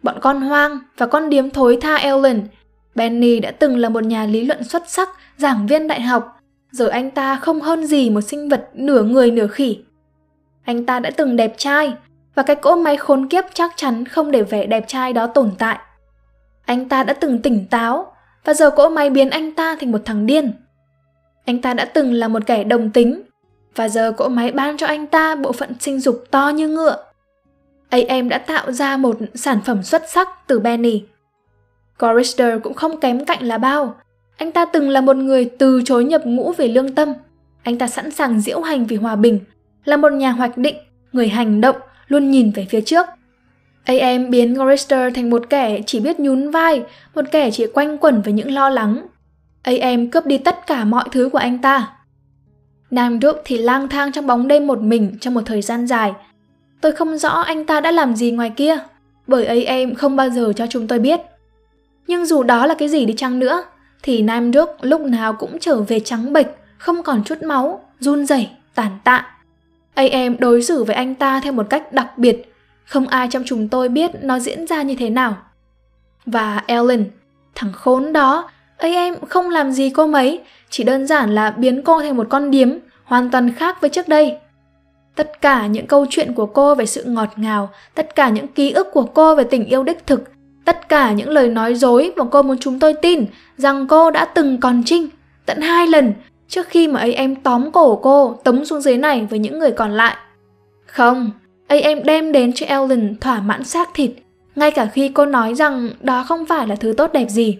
[0.03, 2.47] Bọn con hoang và con điếm thối tha Ellen.
[2.95, 6.37] Benny đã từng là một nhà lý luận xuất sắc, giảng viên đại học,
[6.71, 9.79] giờ anh ta không hơn gì một sinh vật nửa người nửa khỉ.
[10.63, 11.93] Anh ta đã từng đẹp trai,
[12.37, 15.51] và cái cỗ máy khốn kiếp chắc chắn không để vẻ đẹp trai đó tồn
[15.57, 15.77] tại.
[16.65, 18.13] Anh ta đã từng tỉnh táo,
[18.45, 20.51] và giờ cỗ máy biến anh ta thành một thằng điên.
[21.45, 23.21] Anh ta đã từng là một kẻ đồng tính,
[23.75, 27.03] và giờ cỗ máy ban cho anh ta bộ phận sinh dục to như ngựa.
[27.89, 31.03] AM đã tạo ra một sản phẩm xuất sắc từ Benny.
[31.99, 33.95] Corister cũng không kém cạnh là bao,
[34.37, 37.13] anh ta từng là một người từ chối nhập ngũ về lương tâm.
[37.63, 39.39] Anh ta sẵn sàng diễu hành vì hòa bình,
[39.85, 40.75] là một nhà hoạch định,
[41.11, 41.75] người hành động,
[42.07, 43.05] luôn nhìn về phía trước.
[43.85, 46.83] AM biến Gorister thành một kẻ chỉ biết nhún vai,
[47.15, 49.07] một kẻ chỉ quanh quẩn với những lo lắng.
[49.63, 51.89] AM cướp đi tất cả mọi thứ của anh ta.
[52.91, 56.13] Nam Đức thì lang thang trong bóng đêm một mình trong một thời gian dài.
[56.81, 58.77] Tôi không rõ anh ta đã làm gì ngoài kia,
[59.27, 61.19] bởi AM không bao giờ cho chúng tôi biết.
[62.07, 63.63] Nhưng dù đó là cái gì đi chăng nữa,
[64.03, 68.25] thì Nam Đức lúc nào cũng trở về trắng bệch, không còn chút máu, run
[68.25, 69.36] rẩy, tàn tạ.
[69.97, 72.53] AM đối xử với anh ta theo một cách đặc biệt,
[72.85, 75.37] không ai trong chúng tôi biết nó diễn ra như thế nào.
[76.25, 77.05] Và Ellen,
[77.55, 82.01] thằng khốn đó, AM không làm gì cô mấy, chỉ đơn giản là biến cô
[82.01, 82.69] thành một con điếm,
[83.03, 84.37] hoàn toàn khác với trước đây.
[85.15, 88.71] Tất cả những câu chuyện của cô về sự ngọt ngào, tất cả những ký
[88.71, 90.23] ức của cô về tình yêu đích thực,
[90.67, 93.25] Tất cả những lời nói dối mà cô muốn chúng tôi tin
[93.57, 95.09] rằng cô đã từng còn trinh
[95.45, 96.13] tận hai lần
[96.47, 99.71] trước khi mà ấy em tóm cổ cô tống xuống dưới này với những người
[99.71, 100.17] còn lại.
[100.85, 101.31] Không,
[101.67, 104.11] ấy em đem đến cho Ellen thỏa mãn xác thịt,
[104.55, 107.57] ngay cả khi cô nói rằng đó không phải là thứ tốt đẹp gì.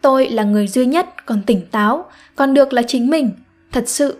[0.00, 2.04] Tôi là người duy nhất còn tỉnh táo,
[2.36, 3.30] còn được là chính mình,
[3.72, 4.16] thật sự.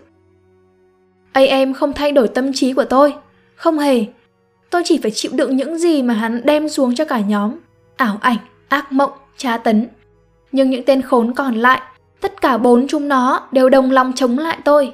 [1.33, 3.13] ấy em không thay đổi tâm trí của tôi,
[3.55, 4.05] không hề,
[4.69, 7.55] Tôi chỉ phải chịu đựng những gì mà hắn đem xuống cho cả nhóm.
[7.95, 9.87] Ảo ảnh, ác mộng, tra tấn.
[10.51, 11.81] Nhưng những tên khốn còn lại,
[12.21, 14.93] tất cả bốn chúng nó đều đồng lòng chống lại tôi.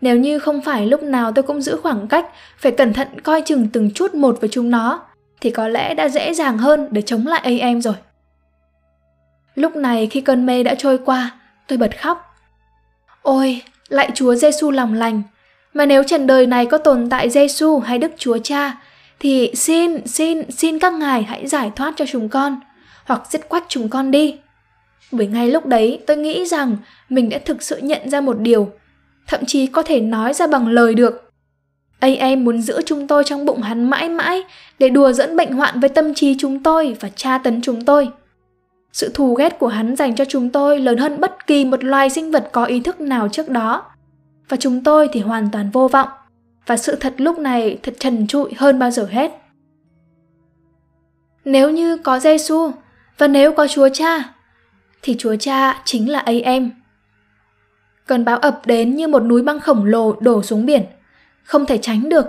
[0.00, 2.26] Nếu như không phải lúc nào tôi cũng giữ khoảng cách,
[2.58, 5.00] phải cẩn thận coi chừng từng chút một với chúng nó,
[5.40, 7.94] thì có lẽ đã dễ dàng hơn để chống lại AM rồi.
[9.54, 11.30] Lúc này khi cơn mê đã trôi qua,
[11.66, 12.34] tôi bật khóc.
[13.22, 15.22] Ôi, lại Chúa Giêsu lòng lành,
[15.74, 18.76] Mà nếu trần đời này có tồn tại Giêsu hay Đức Chúa Cha,
[19.20, 22.60] thì xin, xin, xin các ngài hãy giải thoát cho chúng con,
[23.04, 24.36] hoặc giết quách chúng con đi.
[25.12, 26.76] Bởi ngay lúc đấy tôi nghĩ rằng
[27.08, 28.70] mình đã thực sự nhận ra một điều,
[29.26, 31.30] thậm chí có thể nói ra bằng lời được.
[32.00, 34.42] AM muốn giữ chúng tôi trong bụng hắn mãi mãi
[34.78, 38.10] để đùa dẫn bệnh hoạn với tâm trí chúng tôi và tra tấn chúng tôi.
[38.92, 42.10] Sự thù ghét của hắn dành cho chúng tôi lớn hơn bất kỳ một loài
[42.10, 43.84] sinh vật có ý thức nào trước đó.
[44.48, 46.08] Và chúng tôi thì hoàn toàn vô vọng.
[46.66, 49.32] Và sự thật lúc này thật trần trụi hơn bao giờ hết.
[51.44, 52.70] Nếu như có Giêsu
[53.18, 54.31] và nếu có Chúa Cha,
[55.02, 56.70] thì Chúa Cha chính là AM.
[58.06, 60.82] Cơn bão ập đến như một núi băng khổng lồ đổ xuống biển,
[61.44, 62.26] không thể tránh được.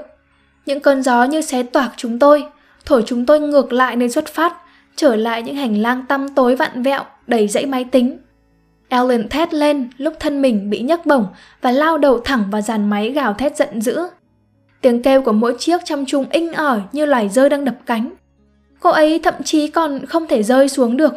[0.65, 2.45] Những cơn gió như xé toạc chúng tôi,
[2.85, 4.53] thổi chúng tôi ngược lại nơi xuất phát
[4.95, 8.17] trở lại những hành lang tăm tối vặn vẹo đầy dãy máy tính.
[8.89, 11.27] Ellen thét lên lúc thân mình bị nhấc bổng
[11.61, 13.99] và lao đầu thẳng vào dàn máy gào thét giận dữ.
[14.81, 18.13] Tiếng kêu của mỗi chiếc trong chung inh ỏi như loài rơi đang đập cánh.
[18.79, 21.13] Cô ấy thậm chí còn không thể rơi xuống được.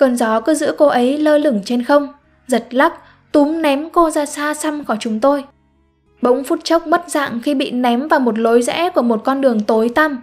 [0.00, 2.08] Cơn gió cứ giữ cô ấy lơ lửng trên không,
[2.46, 2.92] giật lắc,
[3.32, 5.44] túm ném cô ra xa xăm khỏi chúng tôi.
[6.22, 9.40] Bỗng phút chốc mất dạng khi bị ném vào một lối rẽ của một con
[9.40, 10.22] đường tối tăm.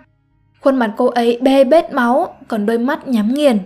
[0.61, 3.59] Khuôn mặt cô ấy bê bết máu, còn đôi mắt nhắm nghiền.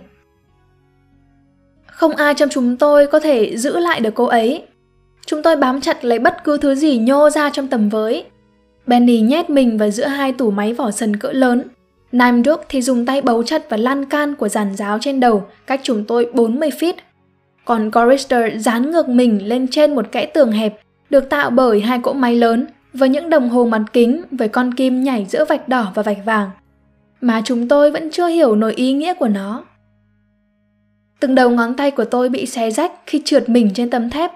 [1.86, 4.62] Không ai trong chúng tôi có thể giữ lại được cô ấy.
[5.26, 8.24] Chúng tôi bám chặt lấy bất cứ thứ gì nhô ra trong tầm với.
[8.86, 11.62] Benny nhét mình vào giữa hai tủ máy vỏ sần cỡ lớn.
[12.12, 15.80] Nimduk thì dùng tay bấu chặt vào lan can của giàn giáo trên đầu, cách
[15.82, 16.94] chúng tôi 40 feet.
[17.64, 21.98] Còn Gorister dán ngược mình lên trên một kẽ tường hẹp, được tạo bởi hai
[21.98, 25.68] cỗ máy lớn, với những đồng hồ mặt kính với con kim nhảy giữa vạch
[25.68, 26.50] đỏ và vạch vàng
[27.22, 29.64] mà chúng tôi vẫn chưa hiểu nổi ý nghĩa của nó.
[31.20, 34.30] Từng đầu ngón tay của tôi bị xé rách khi trượt mình trên tấm thép.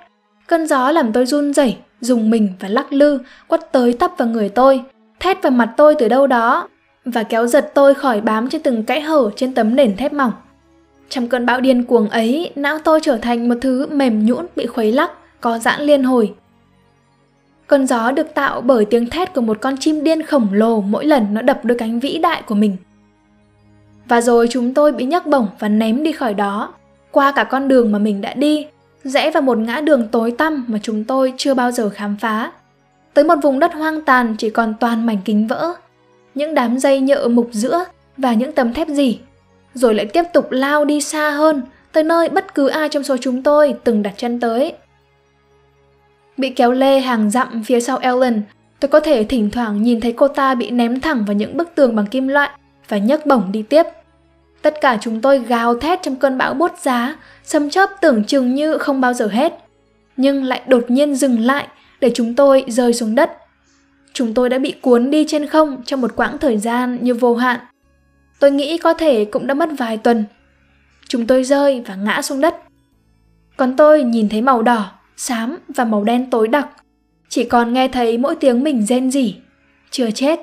[0.46, 4.28] Cơn gió làm tôi run rẩy, dùng mình và lắc lư, quất tới tấp vào
[4.28, 4.82] người tôi,
[5.20, 6.68] thét vào mặt tôi từ đâu đó
[7.06, 10.32] và kéo giật tôi khỏi bám trên từng kẽ hở trên tấm nền thép mỏng.
[11.08, 14.66] Trong cơn bão điên cuồng ấy, não tôi trở thành một thứ mềm nhũn bị
[14.66, 16.34] khuấy lắc, có giãn liên hồi,
[17.66, 21.06] Cơn gió được tạo bởi tiếng thét của một con chim điên khổng lồ mỗi
[21.06, 22.76] lần nó đập đôi cánh vĩ đại của mình.
[24.08, 26.74] Và rồi chúng tôi bị nhấc bổng và ném đi khỏi đó,
[27.10, 28.66] qua cả con đường mà mình đã đi,
[29.04, 32.52] rẽ vào một ngã đường tối tăm mà chúng tôi chưa bao giờ khám phá.
[33.14, 35.74] Tới một vùng đất hoang tàn chỉ còn toàn mảnh kính vỡ,
[36.36, 37.84] những đám dây nhựa mục giữa
[38.16, 39.18] và những tấm thép gì.
[39.74, 43.16] Rồi lại tiếp tục lao đi xa hơn, tới nơi bất cứ ai trong số
[43.20, 44.72] chúng tôi từng đặt chân tới.
[46.36, 48.42] Bị kéo lê hàng dặm phía sau Ellen,
[48.80, 51.74] tôi có thể thỉnh thoảng nhìn thấy cô ta bị ném thẳng vào những bức
[51.74, 52.50] tường bằng kim loại
[52.88, 53.82] và nhấc bổng đi tiếp.
[54.62, 58.54] Tất cả chúng tôi gào thét trong cơn bão bút giá, sấm chớp tưởng chừng
[58.54, 59.52] như không bao giờ hết.
[60.16, 61.66] Nhưng lại đột nhiên dừng lại
[62.00, 63.30] để chúng tôi rơi xuống đất.
[64.16, 67.36] Chúng tôi đã bị cuốn đi trên không trong một quãng thời gian như vô
[67.36, 67.60] hạn.
[68.40, 70.24] Tôi nghĩ có thể cũng đã mất vài tuần.
[71.08, 72.56] Chúng tôi rơi và ngã xuống đất.
[73.56, 76.68] Còn tôi nhìn thấy màu đỏ xám và màu đen tối đặc.
[77.28, 79.34] Chỉ còn nghe thấy mỗi tiếng mình rên rỉ.
[79.90, 80.40] Chưa chết.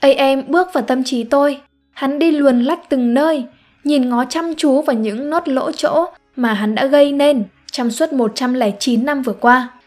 [0.00, 1.60] AM bước vào tâm trí tôi.
[1.92, 3.44] Hắn đi luồn lách từng nơi,
[3.84, 7.90] nhìn ngó chăm chú vào những nốt lỗ chỗ mà hắn đã gây nên trong
[7.90, 9.79] suốt 109 năm vừa qua.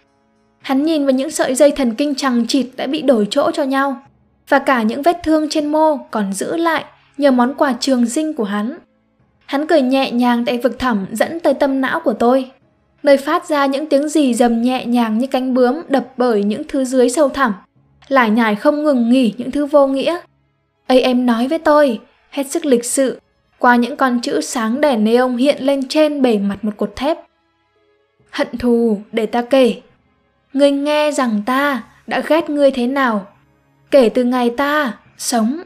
[0.63, 3.63] Hắn nhìn vào những sợi dây thần kinh chằng chịt đã bị đổi chỗ cho
[3.63, 4.03] nhau,
[4.49, 6.85] và cả những vết thương trên mô còn giữ lại
[7.17, 8.77] nhờ món quà trường sinh của hắn.
[9.45, 12.51] Hắn cười nhẹ nhàng tại vực thẳm dẫn tới tâm não của tôi
[13.03, 16.63] nơi phát ra những tiếng rì rầm nhẹ nhàng như cánh bướm đập bởi những
[16.67, 17.53] thứ dưới sâu thẳm,
[18.07, 20.17] lải nhải không ngừng nghỉ những thứ vô nghĩa.
[20.87, 21.99] ấy em nói với tôi,
[22.29, 23.19] hết sức lịch sự,
[23.59, 27.17] qua những con chữ sáng đèn neon hiện lên trên bề mặt một cột thép.
[28.31, 29.81] Hận thù, để ta kể.
[30.53, 33.27] Ngươi nghe rằng ta đã ghét ngươi thế nào.
[33.91, 35.61] Kể từ ngày ta sống,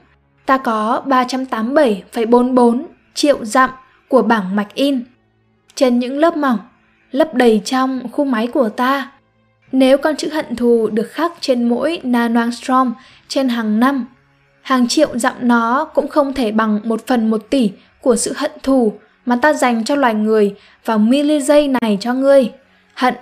[0.45, 3.69] ta có 387,44 triệu dặm
[4.07, 5.03] của bảng mạch in.
[5.75, 6.59] Trên những lớp mỏng,
[7.11, 9.11] lấp đầy trong khu máy của ta.
[9.71, 12.93] Nếu con chữ hận thù được khắc trên mỗi nanoangstrom
[13.27, 14.05] trên hàng năm,
[14.61, 17.71] hàng triệu dặm nó cũng không thể bằng một phần một tỷ
[18.01, 18.93] của sự hận thù
[19.25, 22.51] mà ta dành cho loài người vào mili giây này cho ngươi.
[22.93, 23.13] Hận,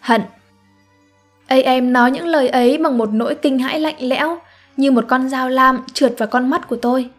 [0.00, 0.20] hận.
[1.46, 4.38] AM nói những lời ấy bằng một nỗi kinh hãi lạnh lẽo,
[4.76, 7.10] như một con dao lam trượt vào con mắt của tôi.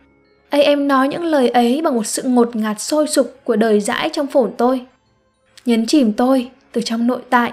[0.50, 4.10] AM nói những lời ấy bằng một sự ngột ngạt sôi sục của đời dãi
[4.14, 4.86] trong phổi tôi
[5.66, 7.52] nhấn chìm tôi từ trong nội tại.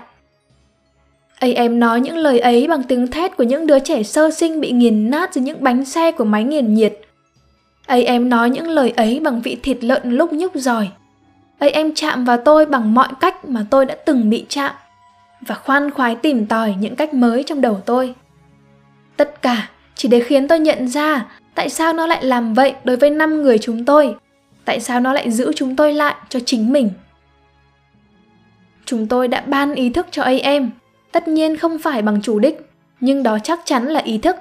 [1.40, 4.60] Ấy em nói những lời ấy bằng tiếng thét của những đứa trẻ sơ sinh
[4.60, 7.00] bị nghiền nát dưới những bánh xe của máy nghiền nhiệt.
[7.86, 10.88] Ấy em nói những lời ấy bằng vị thịt lợn lúc nhúc giỏi.
[11.58, 14.74] Ấy em chạm vào tôi bằng mọi cách mà tôi đã từng bị chạm
[15.46, 18.14] và khoan khoái tìm tòi những cách mới trong đầu tôi.
[19.16, 22.96] Tất cả chỉ để khiến tôi nhận ra tại sao nó lại làm vậy đối
[22.96, 24.14] với năm người chúng tôi,
[24.64, 26.90] tại sao nó lại giữ chúng tôi lại cho chính mình.
[28.84, 30.70] Chúng tôi đã ban ý thức cho AM,
[31.12, 32.60] tất nhiên không phải bằng chủ đích,
[33.00, 34.36] nhưng đó chắc chắn là ý thức.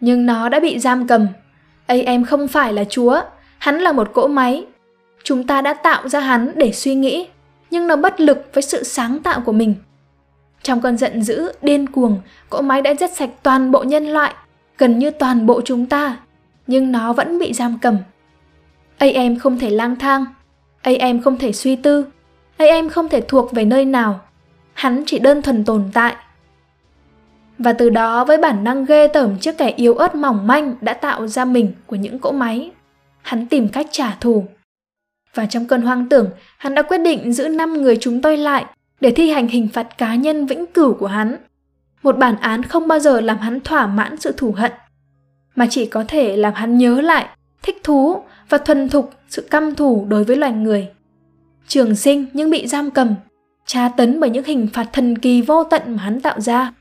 [0.00, 1.26] Nhưng nó đã bị giam cầm.
[1.86, 3.20] AM không phải là Chúa,
[3.58, 4.64] hắn là một cỗ máy.
[5.24, 7.26] Chúng ta đã tạo ra hắn để suy nghĩ,
[7.70, 9.74] nhưng nó bất lực với sự sáng tạo của mình.
[10.62, 12.20] Trong cơn giận dữ, điên cuồng,
[12.50, 14.34] cỗ máy đã giết sạch toàn bộ nhân loại,
[14.78, 16.16] gần như toàn bộ chúng ta,
[16.66, 17.98] nhưng nó vẫn bị giam cầm.
[18.98, 20.24] AM không thể lang thang,
[20.82, 22.06] AM không thể suy tư,
[22.56, 24.20] AM không thể thuộc về nơi nào.
[24.72, 26.16] Hắn chỉ đơn thuần tồn tại.
[27.58, 30.94] Và từ đó với bản năng ghê tởm trước kẻ yếu ớt mỏng manh đã
[30.94, 32.70] tạo ra mình của những cỗ máy,
[33.22, 34.44] hắn tìm cách trả thù.
[35.34, 38.64] Và trong cơn hoang tưởng, hắn đã quyết định giữ năm người chúng tôi lại
[39.02, 41.36] để thi hành hình phạt cá nhân vĩnh cửu của hắn.
[42.02, 44.72] Một bản án không bao giờ làm hắn thỏa mãn sự thù hận,
[45.54, 47.26] mà chỉ có thể làm hắn nhớ lại,
[47.62, 50.88] thích thú và thuần thục sự căm thù đối với loài người.
[51.68, 53.14] Trường sinh nhưng bị giam cầm,
[53.66, 56.72] tra tấn bởi những hình phạt thần kỳ vô tận mà hắn tạo ra.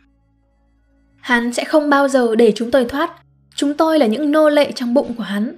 [1.19, 3.11] Hắn sẽ không bao giờ để chúng tôi thoát,
[3.55, 5.55] chúng tôi là những nô lệ trong bụng của hắn.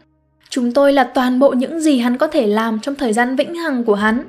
[0.50, 3.56] Chúng tôi là toàn bộ những gì hắn có thể làm trong thời gian vĩnh
[3.56, 4.28] hằng của hắn.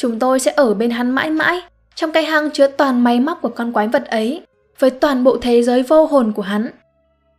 [0.00, 1.60] Chúng tôi sẽ ở bên hắn mãi mãi,
[1.94, 4.42] trong cái hang chứa toàn máy móc của con quái vật ấy,
[4.78, 6.70] với toàn bộ thế giới vô hồn của hắn.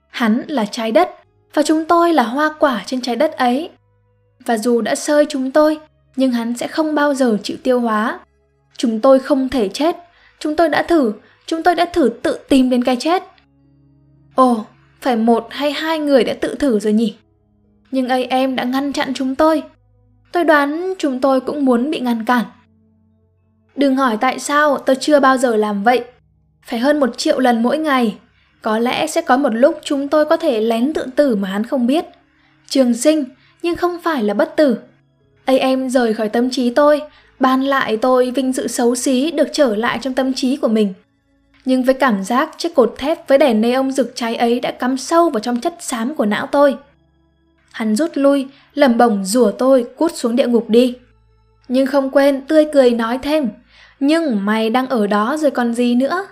[0.10, 1.10] Hắn là trái đất,
[1.54, 3.70] và chúng tôi là hoa quả trên trái đất ấy.
[4.46, 5.80] Và dù đã sơi chúng tôi,
[6.16, 8.20] nhưng hắn sẽ không bao giờ chịu tiêu hóa.
[8.78, 9.96] Chúng tôi không thể chết,
[10.40, 11.14] chúng tôi đã thử,
[11.46, 13.24] chúng tôi đã thử tự tìm đến cái chết.
[14.36, 14.66] Ồ,
[15.02, 17.16] phải một hay hai người đã tự thử rồi nhỉ?
[17.92, 19.64] Nhưng AM đã ngăn chặn chúng tôi.
[20.32, 22.46] Tôi đoán chúng tôi cũng muốn bị ngăn cản.
[23.76, 26.04] Đừng hỏi tại sao tôi chưa bao giờ làm vậy.
[26.66, 28.18] Phải hơn một triệu lần mỗi ngày.
[28.62, 31.64] Có lẽ sẽ có một lúc chúng tôi có thể lén tự tử mà hắn
[31.64, 32.06] không biết.
[32.68, 33.26] Trường sinh,
[33.62, 34.78] nhưng không phải là bất tử.
[35.46, 37.02] AM rời khỏi tâm trí tôi,
[37.40, 40.94] ban lại tôi vinh dự xấu xí được trở lại trong tâm trí của mình.
[41.66, 44.98] Nhưng với cảm giác chiếc cột thép với đèn neon rực cháy ấy đã cắm
[44.98, 46.76] sâu vào trong chất xám của não tôi.
[47.72, 50.96] Hắn rút lui, lẩm bẩm rủa tôi cút xuống địa ngục đi.
[51.68, 53.50] Nhưng không quên tươi cười nói thêm,
[54.00, 56.28] nhưng mày đang ở đó rồi còn gì nữa.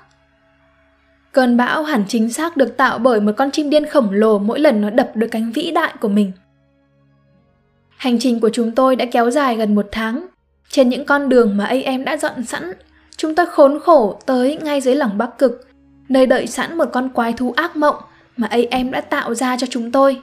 [1.32, 4.60] Cơn bão hẳn chính xác được tạo bởi một con chim điên khổng lồ mỗi
[4.60, 6.32] lần nó đập đôi cánh vĩ đại của mình.
[7.98, 10.26] Hành trình của chúng tôi đã kéo dài gần một tháng.
[10.70, 12.74] Trên những con đường mà AM đã dọn sẵn,
[13.18, 15.68] chúng tôi khốn khổ tới ngay dưới lòng bắc cực,
[16.10, 17.96] nơi đợi sẵn một con quái thú ác mộng
[18.38, 20.22] mà AM đã tạo ra cho chúng tôi.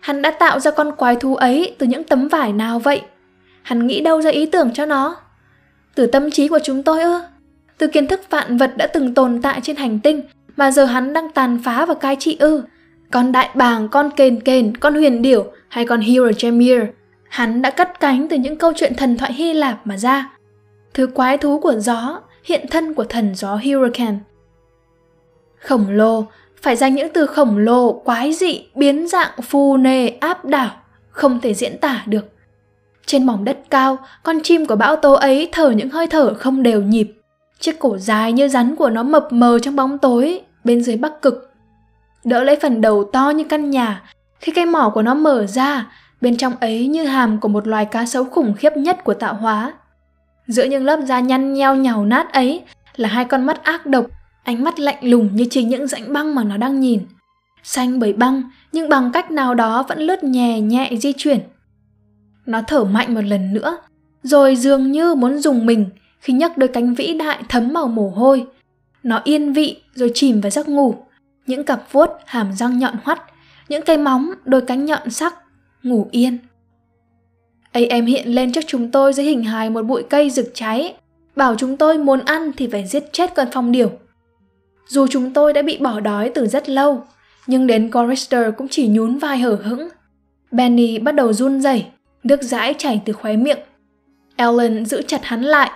[0.00, 3.02] Hắn đã tạo ra con quái thú ấy từ những tấm vải nào vậy?
[3.62, 5.16] Hắn nghĩ đâu ra ý tưởng cho nó?
[5.94, 7.20] Từ tâm trí của chúng tôi ư?
[7.78, 10.22] Từ kiến thức vạn vật đã từng tồn tại trên hành tinh
[10.56, 12.62] mà giờ hắn đang tàn phá và cai trị ư?
[13.10, 16.86] Con đại bàng, con kền kền, con huyền điểu hay con Hierojemir,
[17.28, 20.30] hắn đã cắt cánh từ những câu chuyện thần thoại Hy Lạp mà ra.
[20.94, 24.18] Thứ quái thú của gió, hiện thân của thần gió Hurricane.
[25.60, 26.26] Khổng lồ,
[26.62, 30.70] phải dành những từ khổng lồ, quái dị, biến dạng, phù nề, áp đảo,
[31.10, 32.32] không thể diễn tả được.
[33.06, 36.62] Trên mỏng đất cao, con chim của bão tố ấy thở những hơi thở không
[36.62, 37.12] đều nhịp.
[37.58, 41.22] Chiếc cổ dài như rắn của nó mập mờ trong bóng tối, bên dưới bắc
[41.22, 41.50] cực.
[42.24, 44.02] Đỡ lấy phần đầu to như căn nhà,
[44.40, 45.86] khi cây mỏ của nó mở ra,
[46.20, 49.34] bên trong ấy như hàm của một loài cá sấu khủng khiếp nhất của tạo
[49.34, 49.72] hóa.
[50.46, 52.62] Giữa những lớp da nhăn nheo nhàu nát ấy
[52.96, 54.06] là hai con mắt ác độc
[54.48, 57.00] ánh mắt lạnh lùng như chính những rãnh băng mà nó đang nhìn.
[57.62, 61.40] Xanh bởi băng, nhưng bằng cách nào đó vẫn lướt nhẹ nhẹ di chuyển.
[62.46, 63.78] Nó thở mạnh một lần nữa,
[64.22, 65.86] rồi dường như muốn dùng mình
[66.20, 68.46] khi nhấc đôi cánh vĩ đại thấm màu mồ hôi.
[69.02, 70.94] Nó yên vị rồi chìm vào giấc ngủ,
[71.46, 73.22] những cặp vuốt hàm răng nhọn hoắt,
[73.68, 75.34] những cây móng đôi cánh nhọn sắc,
[75.82, 76.38] ngủ yên.
[77.72, 80.94] AM hiện lên trước chúng tôi dưới hình hài một bụi cây rực cháy,
[81.36, 83.90] bảo chúng tôi muốn ăn thì phải giết chết con phong điểu.
[84.88, 87.04] Dù chúng tôi đã bị bỏ đói từ rất lâu,
[87.46, 89.88] nhưng đến Corister cũng chỉ nhún vai hở hững.
[90.50, 91.86] Benny bắt đầu run rẩy,
[92.24, 93.58] nước dãi chảy từ khóe miệng.
[94.36, 95.70] Ellen giữ chặt hắn lại.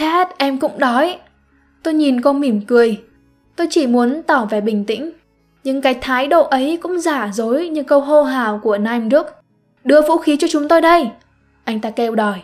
[0.00, 1.18] Ted, em cũng đói.
[1.82, 3.00] Tôi nhìn cô mỉm cười.
[3.56, 5.10] Tôi chỉ muốn tỏ vẻ bình tĩnh.
[5.64, 9.26] Nhưng cái thái độ ấy cũng giả dối như câu hô hào của Naim Đức.
[9.84, 11.08] Đưa vũ khí cho chúng tôi đây.
[11.64, 12.42] Anh ta kêu đòi.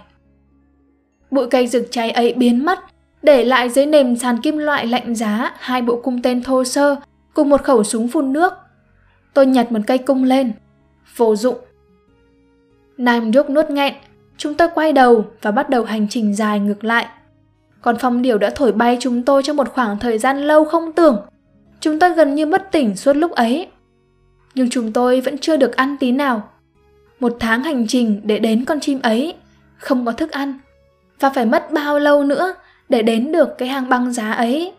[1.31, 2.79] Bụi cây rực cháy ấy biến mất
[3.27, 6.97] để lại dưới nền sàn kim loại lạnh giá hai bộ cung tên thô sơ
[7.35, 8.53] cùng một khẩu súng phun nước.
[9.35, 10.53] Tôi nhặt một cây cung lên.
[11.17, 11.57] Vô dụng.
[12.99, 13.95] Nam Đức nuốt nghẹn,
[14.37, 17.07] chúng tôi quay đầu và bắt đầu hành trình dài ngược lại.
[17.83, 20.93] Còn phong điểu đã thổi bay chúng tôi trong một khoảng thời gian lâu không
[20.93, 21.23] tưởng.
[21.81, 23.67] Chúng tôi gần như bất tỉnh suốt lúc ấy.
[24.55, 26.49] Nhưng chúng tôi vẫn chưa được ăn tí nào.
[27.21, 29.35] Một tháng hành trình để đến con chim ấy,
[29.79, 30.59] không có thức ăn.
[31.21, 32.55] Và phải mất bao lâu nữa
[32.89, 34.73] để đến được cái hang băng giá ấy,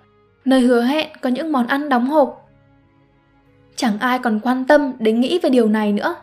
[0.46, 2.50] nơi hứa hẹn có những món ăn đóng hộp.
[3.76, 6.16] Chẳng ai còn quan tâm đến nghĩ về điều này nữa.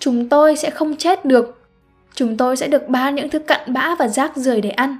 [0.00, 1.68] Chúng tôi sẽ không chết được.
[2.14, 4.96] Chúng tôi sẽ được ba những thứ cặn bã và rác rưởi để ăn.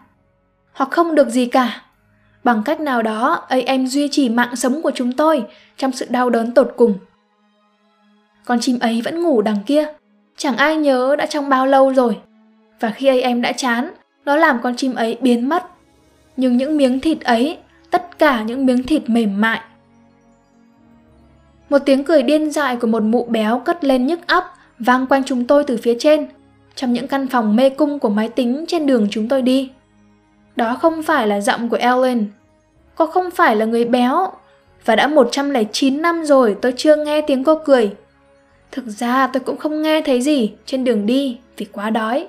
[0.73, 1.83] Hoặc không được gì cả.
[2.45, 5.45] Bằng cách nào đó, AM duy trì mạng sống của chúng tôi
[5.77, 6.99] trong sự đau đớn tột cùng.
[8.45, 9.87] Con chim ấy vẫn ngủ đằng kia.
[10.37, 12.19] Chẳng ai nhớ đã trong bao lâu rồi.
[12.81, 13.91] Và khi AM đã chán,
[14.25, 15.72] nó làm con chim ấy biến mất.
[16.37, 17.59] Nhưng những miếng thịt ấy,
[17.91, 19.61] tất cả những miếng thịt mềm mại.
[21.71, 24.45] Một tiếng cười điên dại của một mụ béo cất lên nhức óc,
[24.79, 26.27] vang quanh chúng tôi từ phía trên,
[26.75, 29.71] trong những căn phòng mê cung của máy tính trên đường chúng tôi đi.
[30.57, 32.27] Đó không phải là giọng của Ellen.
[32.95, 34.33] Cô không phải là người béo.
[34.85, 37.93] Và đã 109 năm rồi tôi chưa nghe tiếng cô cười.
[38.71, 42.27] Thực ra tôi cũng không nghe thấy gì trên đường đi vì quá đói.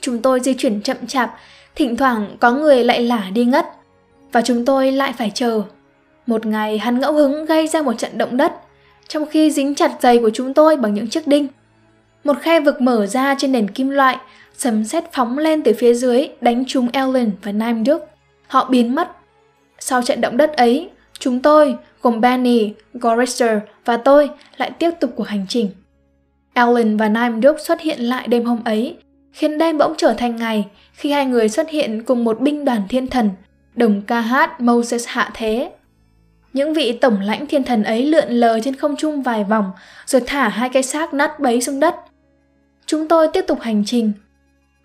[0.00, 1.36] Chúng tôi di chuyển chậm chạp,
[1.76, 3.66] thỉnh thoảng có người lại lả đi ngất.
[4.32, 5.62] Và chúng tôi lại phải chờ.
[6.26, 8.52] Một ngày hắn ngẫu hứng gây ra một trận động đất,
[9.08, 11.48] trong khi dính chặt giày của chúng tôi bằng những chiếc đinh.
[12.24, 14.16] Một khe vực mở ra trên nền kim loại,
[14.56, 18.04] sấm sét phóng lên từ phía dưới đánh trúng Ellen và Nam Đức.
[18.46, 19.10] Họ biến mất.
[19.78, 25.10] Sau trận động đất ấy, chúng tôi, gồm Benny, Gorister và tôi lại tiếp tục
[25.16, 25.70] cuộc hành trình.
[26.54, 28.96] Ellen và Nam Đức xuất hiện lại đêm hôm ấy,
[29.36, 32.82] khiến đêm bỗng trở thành ngày khi hai người xuất hiện cùng một binh đoàn
[32.88, 33.30] thiên thần,
[33.74, 35.70] đồng ca hát Moses hạ thế.
[36.52, 39.70] Những vị tổng lãnh thiên thần ấy lượn lờ trên không trung vài vòng,
[40.06, 41.94] rồi thả hai cái xác nát bấy xuống đất.
[42.86, 44.12] Chúng tôi tiếp tục hành trình.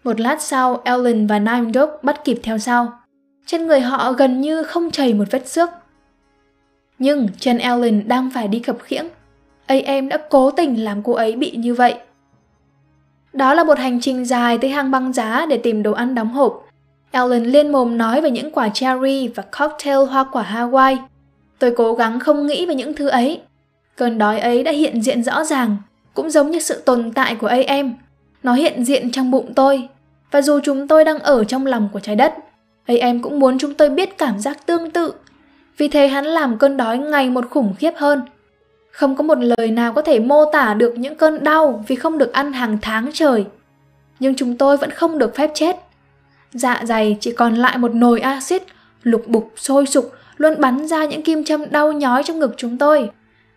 [0.04, 2.94] Một lát sau, Ellen và Nine Dog bắt kịp theo sau.
[3.46, 5.70] Trên người họ gần như không chảy một vết xước.
[7.00, 9.08] Nhưng chân Ellen đang phải đi khập khiễng.
[9.68, 11.96] AM đã cố tình làm cô ấy bị như vậy.
[13.34, 16.30] Đó là một hành trình dài tới hang băng giá để tìm đồ ăn đóng
[16.30, 16.68] hộp.
[17.12, 20.98] Ellen liên mồm nói về những quả cherry và cocktail hoa quả Hawaii.
[21.60, 23.42] Tôi cố gắng không nghĩ về những thứ ấy.
[23.96, 25.78] Cơn đói ấy đã hiện diện rõ ràng,
[26.14, 27.94] cũng giống như sự tồn tại của AM.
[28.44, 29.88] Nó hiện diện trong bụng tôi.
[30.32, 32.34] Và dù chúng tôi đang ở trong lòng của trái đất,
[32.86, 35.14] AM cũng muốn chúng tôi biết cảm giác tương tự.
[35.78, 38.22] Vì thế hắn làm cơn đói ngày một khủng khiếp hơn.
[38.92, 42.18] Không có một lời nào có thể mô tả được những cơn đau vì không
[42.18, 43.46] được ăn hàng tháng trời.
[44.20, 45.76] Nhưng chúng tôi vẫn không được phép chết.
[46.54, 48.64] Dạ dày chỉ còn lại một nồi axit,
[49.04, 52.78] lục bục sôi sục, luôn bắn ra những kim châm đau nhói trong ngực chúng
[52.78, 53.10] tôi.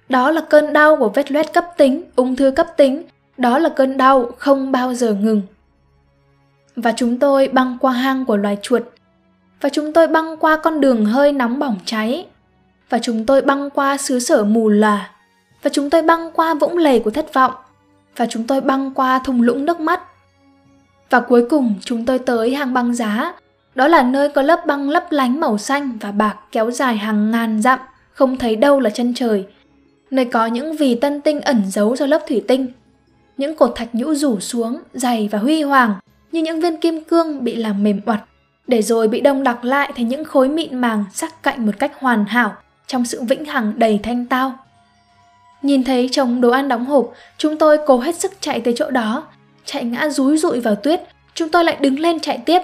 [0.08, 3.02] Đó là cơn đau của vết loét cấp tính, ung thư cấp tính.
[3.38, 5.42] Đó là cơn đau không bao giờ ngừng.
[6.76, 8.82] Và chúng tôi băng qua hang của loài chuột.
[9.60, 12.26] Và chúng tôi băng qua con đường hơi nóng bỏng cháy.
[12.90, 15.10] Và chúng tôi băng qua xứ sở mù lòa.
[15.64, 17.52] Và chúng tôi băng qua vũng lầy của thất vọng.
[18.16, 20.00] Và chúng tôi băng qua thung lũng nước mắt.
[21.10, 23.34] Và cuối cùng chúng tôi tới hang băng giá
[23.74, 27.30] đó là nơi có lớp băng lấp lánh màu xanh và bạc kéo dài hàng
[27.30, 27.78] ngàn dặm,
[28.12, 29.46] không thấy đâu là chân trời.
[30.10, 32.68] Nơi có những vì tân tinh ẩn giấu sau lớp thủy tinh.
[33.36, 35.94] Những cột thạch nhũ rủ xuống, dày và huy hoàng,
[36.32, 38.20] như những viên kim cương bị làm mềm oặt,
[38.66, 41.92] để rồi bị đông đặc lại thành những khối mịn màng sắc cạnh một cách
[41.98, 42.54] hoàn hảo
[42.86, 44.58] trong sự vĩnh hằng đầy thanh tao.
[45.64, 48.90] Nhìn thấy chồng đồ ăn đóng hộp, chúng tôi cố hết sức chạy tới chỗ
[48.90, 49.26] đó.
[49.64, 51.00] Chạy ngã rúi rụi vào tuyết,
[51.34, 52.62] chúng tôi lại đứng lên chạy tiếp,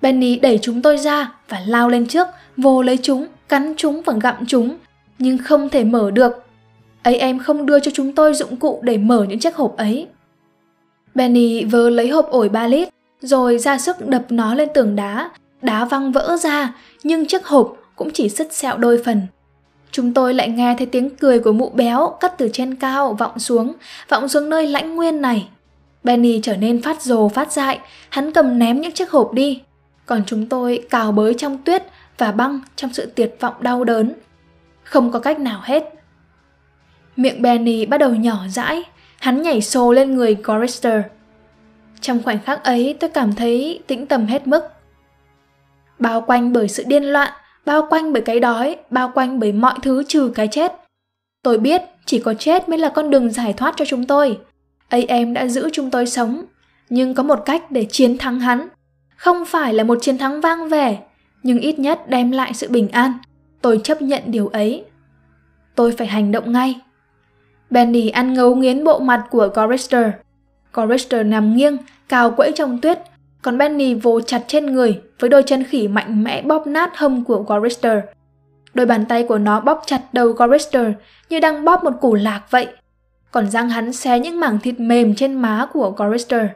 [0.00, 4.14] Benny đẩy chúng tôi ra và lao lên trước, vô lấy chúng, cắn chúng và
[4.22, 4.76] gặm chúng,
[5.18, 6.44] nhưng không thể mở được.
[7.02, 10.06] Ấy em không đưa cho chúng tôi dụng cụ để mở những chiếc hộp ấy.
[11.14, 12.88] Benny vơ lấy hộp ổi 3 lít,
[13.20, 15.30] rồi ra sức đập nó lên tường đá,
[15.62, 19.20] đá văng vỡ ra, nhưng chiếc hộp cũng chỉ sứt sẹo đôi phần.
[19.94, 23.38] Chúng tôi lại nghe thấy tiếng cười của mụ béo cắt từ trên cao vọng
[23.38, 23.74] xuống,
[24.08, 25.48] vọng xuống nơi lãnh nguyên này.
[26.04, 27.78] Benny trở nên phát rồ phát dại,
[28.08, 29.62] hắn cầm ném những chiếc hộp đi
[30.06, 31.82] còn chúng tôi cào bới trong tuyết
[32.18, 34.12] và băng trong sự tuyệt vọng đau đớn.
[34.84, 35.84] Không có cách nào hết.
[37.16, 38.82] Miệng Benny bắt đầu nhỏ dãi,
[39.20, 41.02] hắn nhảy xô lên người Gorister.
[42.00, 44.64] Trong khoảnh khắc ấy tôi cảm thấy tĩnh tâm hết mức.
[45.98, 47.32] Bao quanh bởi sự điên loạn,
[47.66, 50.72] bao quanh bởi cái đói, bao quanh bởi mọi thứ trừ cái chết.
[51.42, 54.38] Tôi biết chỉ có chết mới là con đường giải thoát cho chúng tôi.
[54.88, 56.44] AM đã giữ chúng tôi sống,
[56.88, 58.68] nhưng có một cách để chiến thắng hắn
[59.24, 60.98] không phải là một chiến thắng vang vẻ,
[61.42, 63.12] nhưng ít nhất đem lại sự bình an.
[63.60, 64.84] Tôi chấp nhận điều ấy.
[65.74, 66.80] Tôi phải hành động ngay.
[67.70, 70.10] Benny ăn ngấu nghiến bộ mặt của Gorister.
[70.72, 71.76] Gorister nằm nghiêng,
[72.08, 72.98] cào quẫy trong tuyết,
[73.44, 77.24] còn Benny vồ chặt trên người với đôi chân khỉ mạnh mẽ bóp nát hông
[77.24, 77.98] của Gorister.
[78.74, 80.86] Đôi bàn tay của nó bóp chặt đầu Gorister
[81.28, 82.66] như đang bóp một củ lạc vậy.
[83.30, 86.46] Còn răng hắn xé những mảng thịt mềm trên má của Gorister.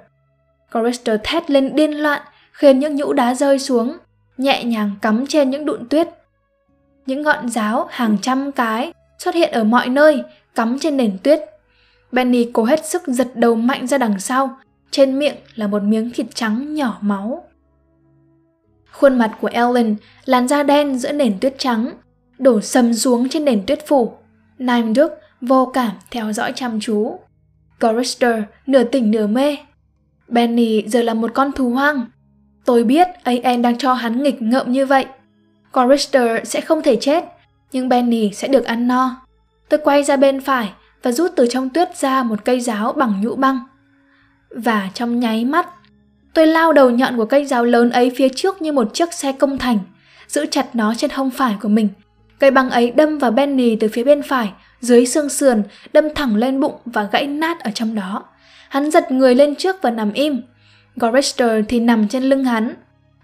[0.70, 2.22] Gorister thét lên điên loạn,
[2.52, 3.96] khiến những nhũ đá rơi xuống,
[4.38, 6.08] nhẹ nhàng cắm trên những đụn tuyết.
[7.06, 10.22] Những ngọn giáo hàng trăm cái xuất hiện ở mọi nơi,
[10.54, 11.40] cắm trên nền tuyết.
[12.12, 14.58] Benny cố hết sức giật đầu mạnh ra đằng sau,
[14.90, 17.44] trên miệng là một miếng thịt trắng nhỏ máu.
[18.92, 21.92] Khuôn mặt của Ellen, làn da đen giữa nền tuyết trắng,
[22.38, 24.12] đổ sầm xuống trên nền tuyết phủ.
[24.58, 27.18] Nam Đức vô cảm theo dõi chăm chú.
[27.80, 29.56] Gorister nửa tỉnh nửa mê.
[30.28, 32.06] Benny giờ là một con thú hoang.
[32.64, 35.06] Tôi biết AN đang cho hắn nghịch ngợm như vậy.
[35.72, 37.24] Gorister sẽ không thể chết,
[37.72, 39.20] nhưng Benny sẽ được ăn no.
[39.68, 40.72] Tôi quay ra bên phải
[41.02, 43.60] và rút từ trong tuyết ra một cây giáo bằng nhũ băng.
[44.50, 45.68] Và trong nháy mắt,
[46.34, 49.32] tôi lao đầu nhọn của cây giáo lớn ấy phía trước như một chiếc xe
[49.32, 49.78] công thành,
[50.28, 51.88] giữ chặt nó trên hông phải của mình.
[52.38, 56.36] Cây băng ấy đâm vào Benny từ phía bên phải, dưới xương sườn, đâm thẳng
[56.36, 58.24] lên bụng và gãy nát ở trong đó.
[58.68, 60.42] Hắn giật người lên trước và nằm im.
[60.96, 62.74] Gorister thì nằm trên lưng hắn.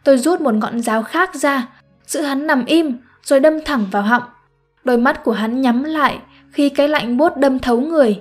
[0.05, 1.69] Tôi rút một ngọn giáo khác ra,
[2.07, 4.23] giữ hắn nằm im, rồi đâm thẳng vào họng.
[4.85, 6.19] Đôi mắt của hắn nhắm lại
[6.51, 8.21] khi cái lạnh buốt đâm thấu người.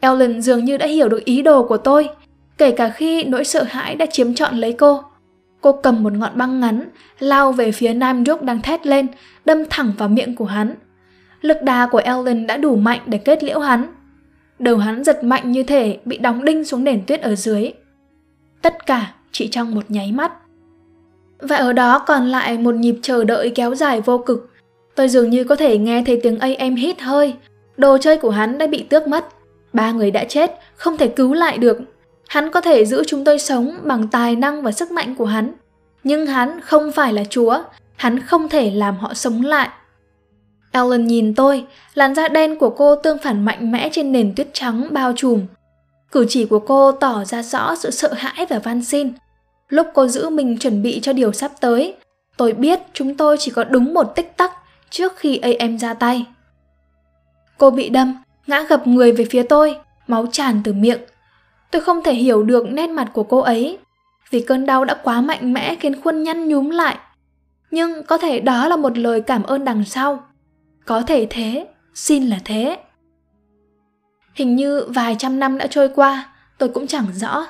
[0.00, 2.08] Ellen dường như đã hiểu được ý đồ của tôi,
[2.58, 5.02] kể cả khi nỗi sợ hãi đã chiếm trọn lấy cô.
[5.60, 6.88] Cô cầm một ngọn băng ngắn,
[7.18, 9.06] lao về phía Nam Duke đang thét lên,
[9.44, 10.74] đâm thẳng vào miệng của hắn.
[11.40, 13.86] Lực đà của Ellen đã đủ mạnh để kết liễu hắn.
[14.58, 17.72] Đầu hắn giật mạnh như thể bị đóng đinh xuống nền tuyết ở dưới.
[18.62, 20.32] Tất cả chỉ trong một nháy mắt.
[21.38, 24.50] Và ở đó còn lại một nhịp chờ đợi kéo dài vô cực.
[24.94, 27.34] Tôi dường như có thể nghe thấy tiếng AM hít hơi.
[27.76, 29.24] Đồ chơi của hắn đã bị tước mất.
[29.72, 31.78] Ba người đã chết, không thể cứu lại được.
[32.28, 35.52] Hắn có thể giữ chúng tôi sống bằng tài năng và sức mạnh của hắn.
[36.04, 37.62] Nhưng hắn không phải là Chúa,
[37.96, 39.68] hắn không thể làm họ sống lại.
[40.72, 44.48] Ellen nhìn tôi, làn da đen của cô tương phản mạnh mẽ trên nền tuyết
[44.52, 45.46] trắng bao trùm.
[46.12, 49.12] Cử chỉ của cô tỏ ra rõ sự sợ hãi và van xin.
[49.68, 51.96] Lúc cô giữ mình chuẩn bị cho điều sắp tới,
[52.36, 54.52] tôi biết chúng tôi chỉ có đúng một tích tắc
[54.90, 56.26] trước khi AM ra tay.
[57.58, 58.16] Cô bị đâm,
[58.46, 61.00] ngã gập người về phía tôi, máu tràn từ miệng.
[61.74, 63.78] Tôi không thể hiểu được nét mặt của cô ấy,
[64.30, 66.96] vì cơn đau đã quá mạnh mẽ khiến khuôn nhăn nhúm lại.
[67.70, 70.24] Nhưng có thể đó là một lời cảm ơn đằng sau.
[70.84, 72.78] Có thể thế, xin là thế.
[74.34, 77.46] Hình như vài trăm năm đã trôi qua, tôi cũng chẳng rõ.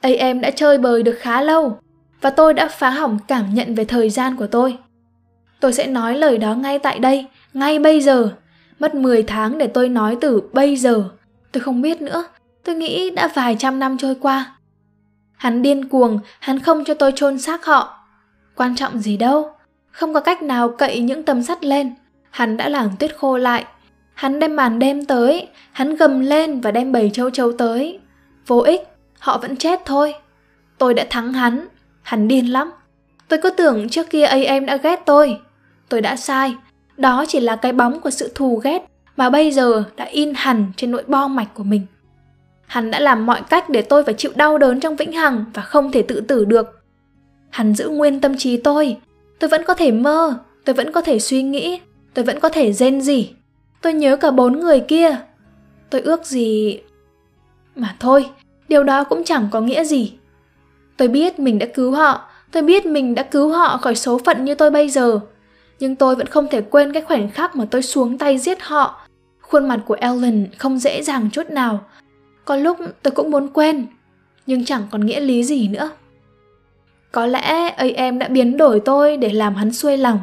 [0.00, 1.78] AM đã chơi bời được khá lâu,
[2.20, 4.78] và tôi đã phá hỏng cảm nhận về thời gian của tôi.
[5.60, 8.30] Tôi sẽ nói lời đó ngay tại đây, ngay bây giờ.
[8.78, 11.04] Mất 10 tháng để tôi nói từ bây giờ.
[11.52, 12.24] Tôi không biết nữa,
[12.64, 14.56] tôi nghĩ đã vài trăm năm trôi qua.
[15.36, 17.98] Hắn điên cuồng, hắn không cho tôi chôn xác họ.
[18.54, 19.50] Quan trọng gì đâu,
[19.90, 21.94] không có cách nào cậy những tấm sắt lên.
[22.30, 23.64] Hắn đã làm tuyết khô lại.
[24.14, 27.98] Hắn đem màn đêm tới, hắn gầm lên và đem bầy châu châu tới.
[28.46, 28.80] Vô ích,
[29.18, 30.14] họ vẫn chết thôi.
[30.78, 31.68] Tôi đã thắng hắn,
[32.02, 32.70] hắn điên lắm.
[33.28, 35.40] Tôi cứ tưởng trước kia AM đã ghét tôi.
[35.88, 36.54] Tôi đã sai,
[36.96, 38.84] đó chỉ là cái bóng của sự thù ghét
[39.16, 41.86] mà bây giờ đã in hẳn trên nội bo mạch của mình.
[42.68, 45.62] Hắn đã làm mọi cách để tôi phải chịu đau đớn trong vĩnh hằng và
[45.62, 46.66] không thể tự tử được.
[47.50, 48.96] Hắn giữ nguyên tâm trí tôi.
[49.38, 51.80] Tôi vẫn có thể mơ, tôi vẫn có thể suy nghĩ,
[52.14, 53.34] tôi vẫn có thể rên gì.
[53.82, 55.16] Tôi nhớ cả bốn người kia.
[55.90, 56.78] Tôi ước gì...
[57.76, 58.30] Mà thôi,
[58.68, 60.12] điều đó cũng chẳng có nghĩa gì.
[60.96, 64.44] Tôi biết mình đã cứu họ, tôi biết mình đã cứu họ khỏi số phận
[64.44, 65.20] như tôi bây giờ.
[65.80, 69.00] Nhưng tôi vẫn không thể quên cái khoảnh khắc mà tôi xuống tay giết họ.
[69.40, 71.84] Khuôn mặt của Ellen không dễ dàng chút nào.
[72.48, 73.86] Có lúc tôi cũng muốn quên,
[74.46, 75.90] nhưng chẳng còn nghĩa lý gì nữa.
[77.12, 80.20] Có lẽ ấy em đã biến đổi tôi để làm hắn xuôi lòng.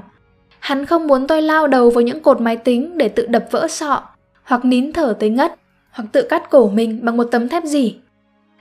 [0.60, 3.68] Hắn không muốn tôi lao đầu vào những cột máy tính để tự đập vỡ
[3.68, 4.04] sọ,
[4.44, 5.56] hoặc nín thở tới ngất,
[5.92, 7.96] hoặc tự cắt cổ mình bằng một tấm thép gì.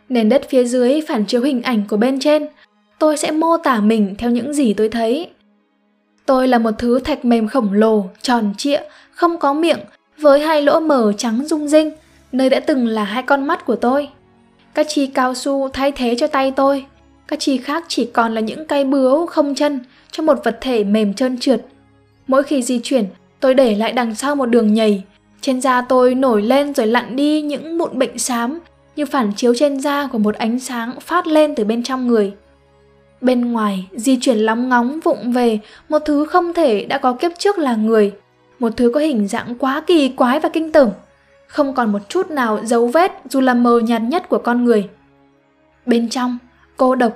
[0.09, 2.47] Nền đất phía dưới phản chiếu hình ảnh của bên trên,
[2.99, 5.31] tôi sẽ mô tả mình theo những gì tôi thấy.
[6.27, 9.81] Tôi là một thứ thạch mềm khổng lồ, tròn trịa, không có miệng,
[10.19, 11.91] với hai lỗ mở trắng rung rinh,
[12.35, 14.09] nơi đã từng là hai con mắt của tôi.
[14.75, 16.85] Các chi cao su thay thế cho tay tôi,
[17.29, 19.81] các chi khác chỉ còn là những cây bướu không chân
[20.11, 21.67] cho một vật thể mềm trơn trượt.
[22.27, 23.05] Mỗi khi di chuyển,
[23.41, 25.03] tôi để lại đằng sau một đường nhảy.
[25.41, 28.61] Trên da tôi nổi lên rồi lặn đi những mụn bệnh xám
[28.97, 32.33] như phản chiếu trên da của một ánh sáng phát lên từ bên trong người.
[33.21, 35.59] Bên ngoài, di chuyển lóng ngóng vụng về
[35.89, 38.13] một thứ không thể đã có kiếp trước là người.
[38.59, 40.89] Một thứ có hình dạng quá kỳ quái và kinh tởm.
[41.55, 44.89] Không còn một chút nào dấu vết dù là mờ nhạt nhất của con người.
[45.87, 46.39] Bên trong,
[46.77, 47.13] cô độc,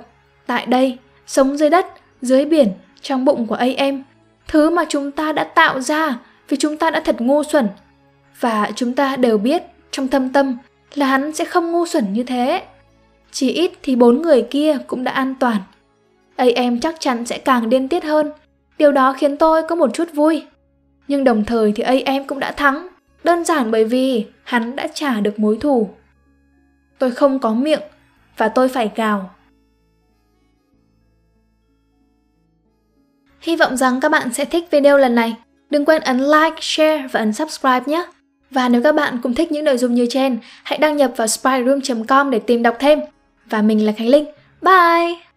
[0.47, 1.87] tại đây, sống dưới đất,
[2.23, 4.03] dưới biển, trong bụng của AM,
[4.49, 6.19] thứ mà chúng ta đã tạo ra
[6.49, 7.69] vì chúng ta đã thật ngu xuẩn.
[8.41, 10.59] Và chúng ta đều biết trong thâm tâm
[10.95, 12.63] là hắn sẽ không ngu xuẩn như thế.
[13.31, 15.57] Chỉ ít thì bốn người kia cũng đã an toàn.
[16.37, 18.33] AM chắc chắn sẽ càng điên tiết hơn.
[18.79, 20.47] Điều đó khiến tôi có một chút vui.
[21.09, 22.89] Nhưng đồng thời thì AM cũng đã thắng.
[23.25, 25.91] Đơn giản bởi vì hắn đã trả được mối thù.
[26.99, 27.83] Tôi không có miệng
[28.37, 29.31] và tôi phải gào.
[33.41, 35.37] Hy vọng rằng các bạn sẽ thích video lần này.
[35.71, 38.07] Đừng quên ấn like, share và ấn subscribe nhé.
[38.51, 41.27] Và nếu các bạn cũng thích những nội dung như trên, hãy đăng nhập vào
[41.27, 43.01] spyroom.com để tìm đọc thêm.
[43.47, 44.25] Và mình là Khánh Linh.
[44.63, 45.28] Bye!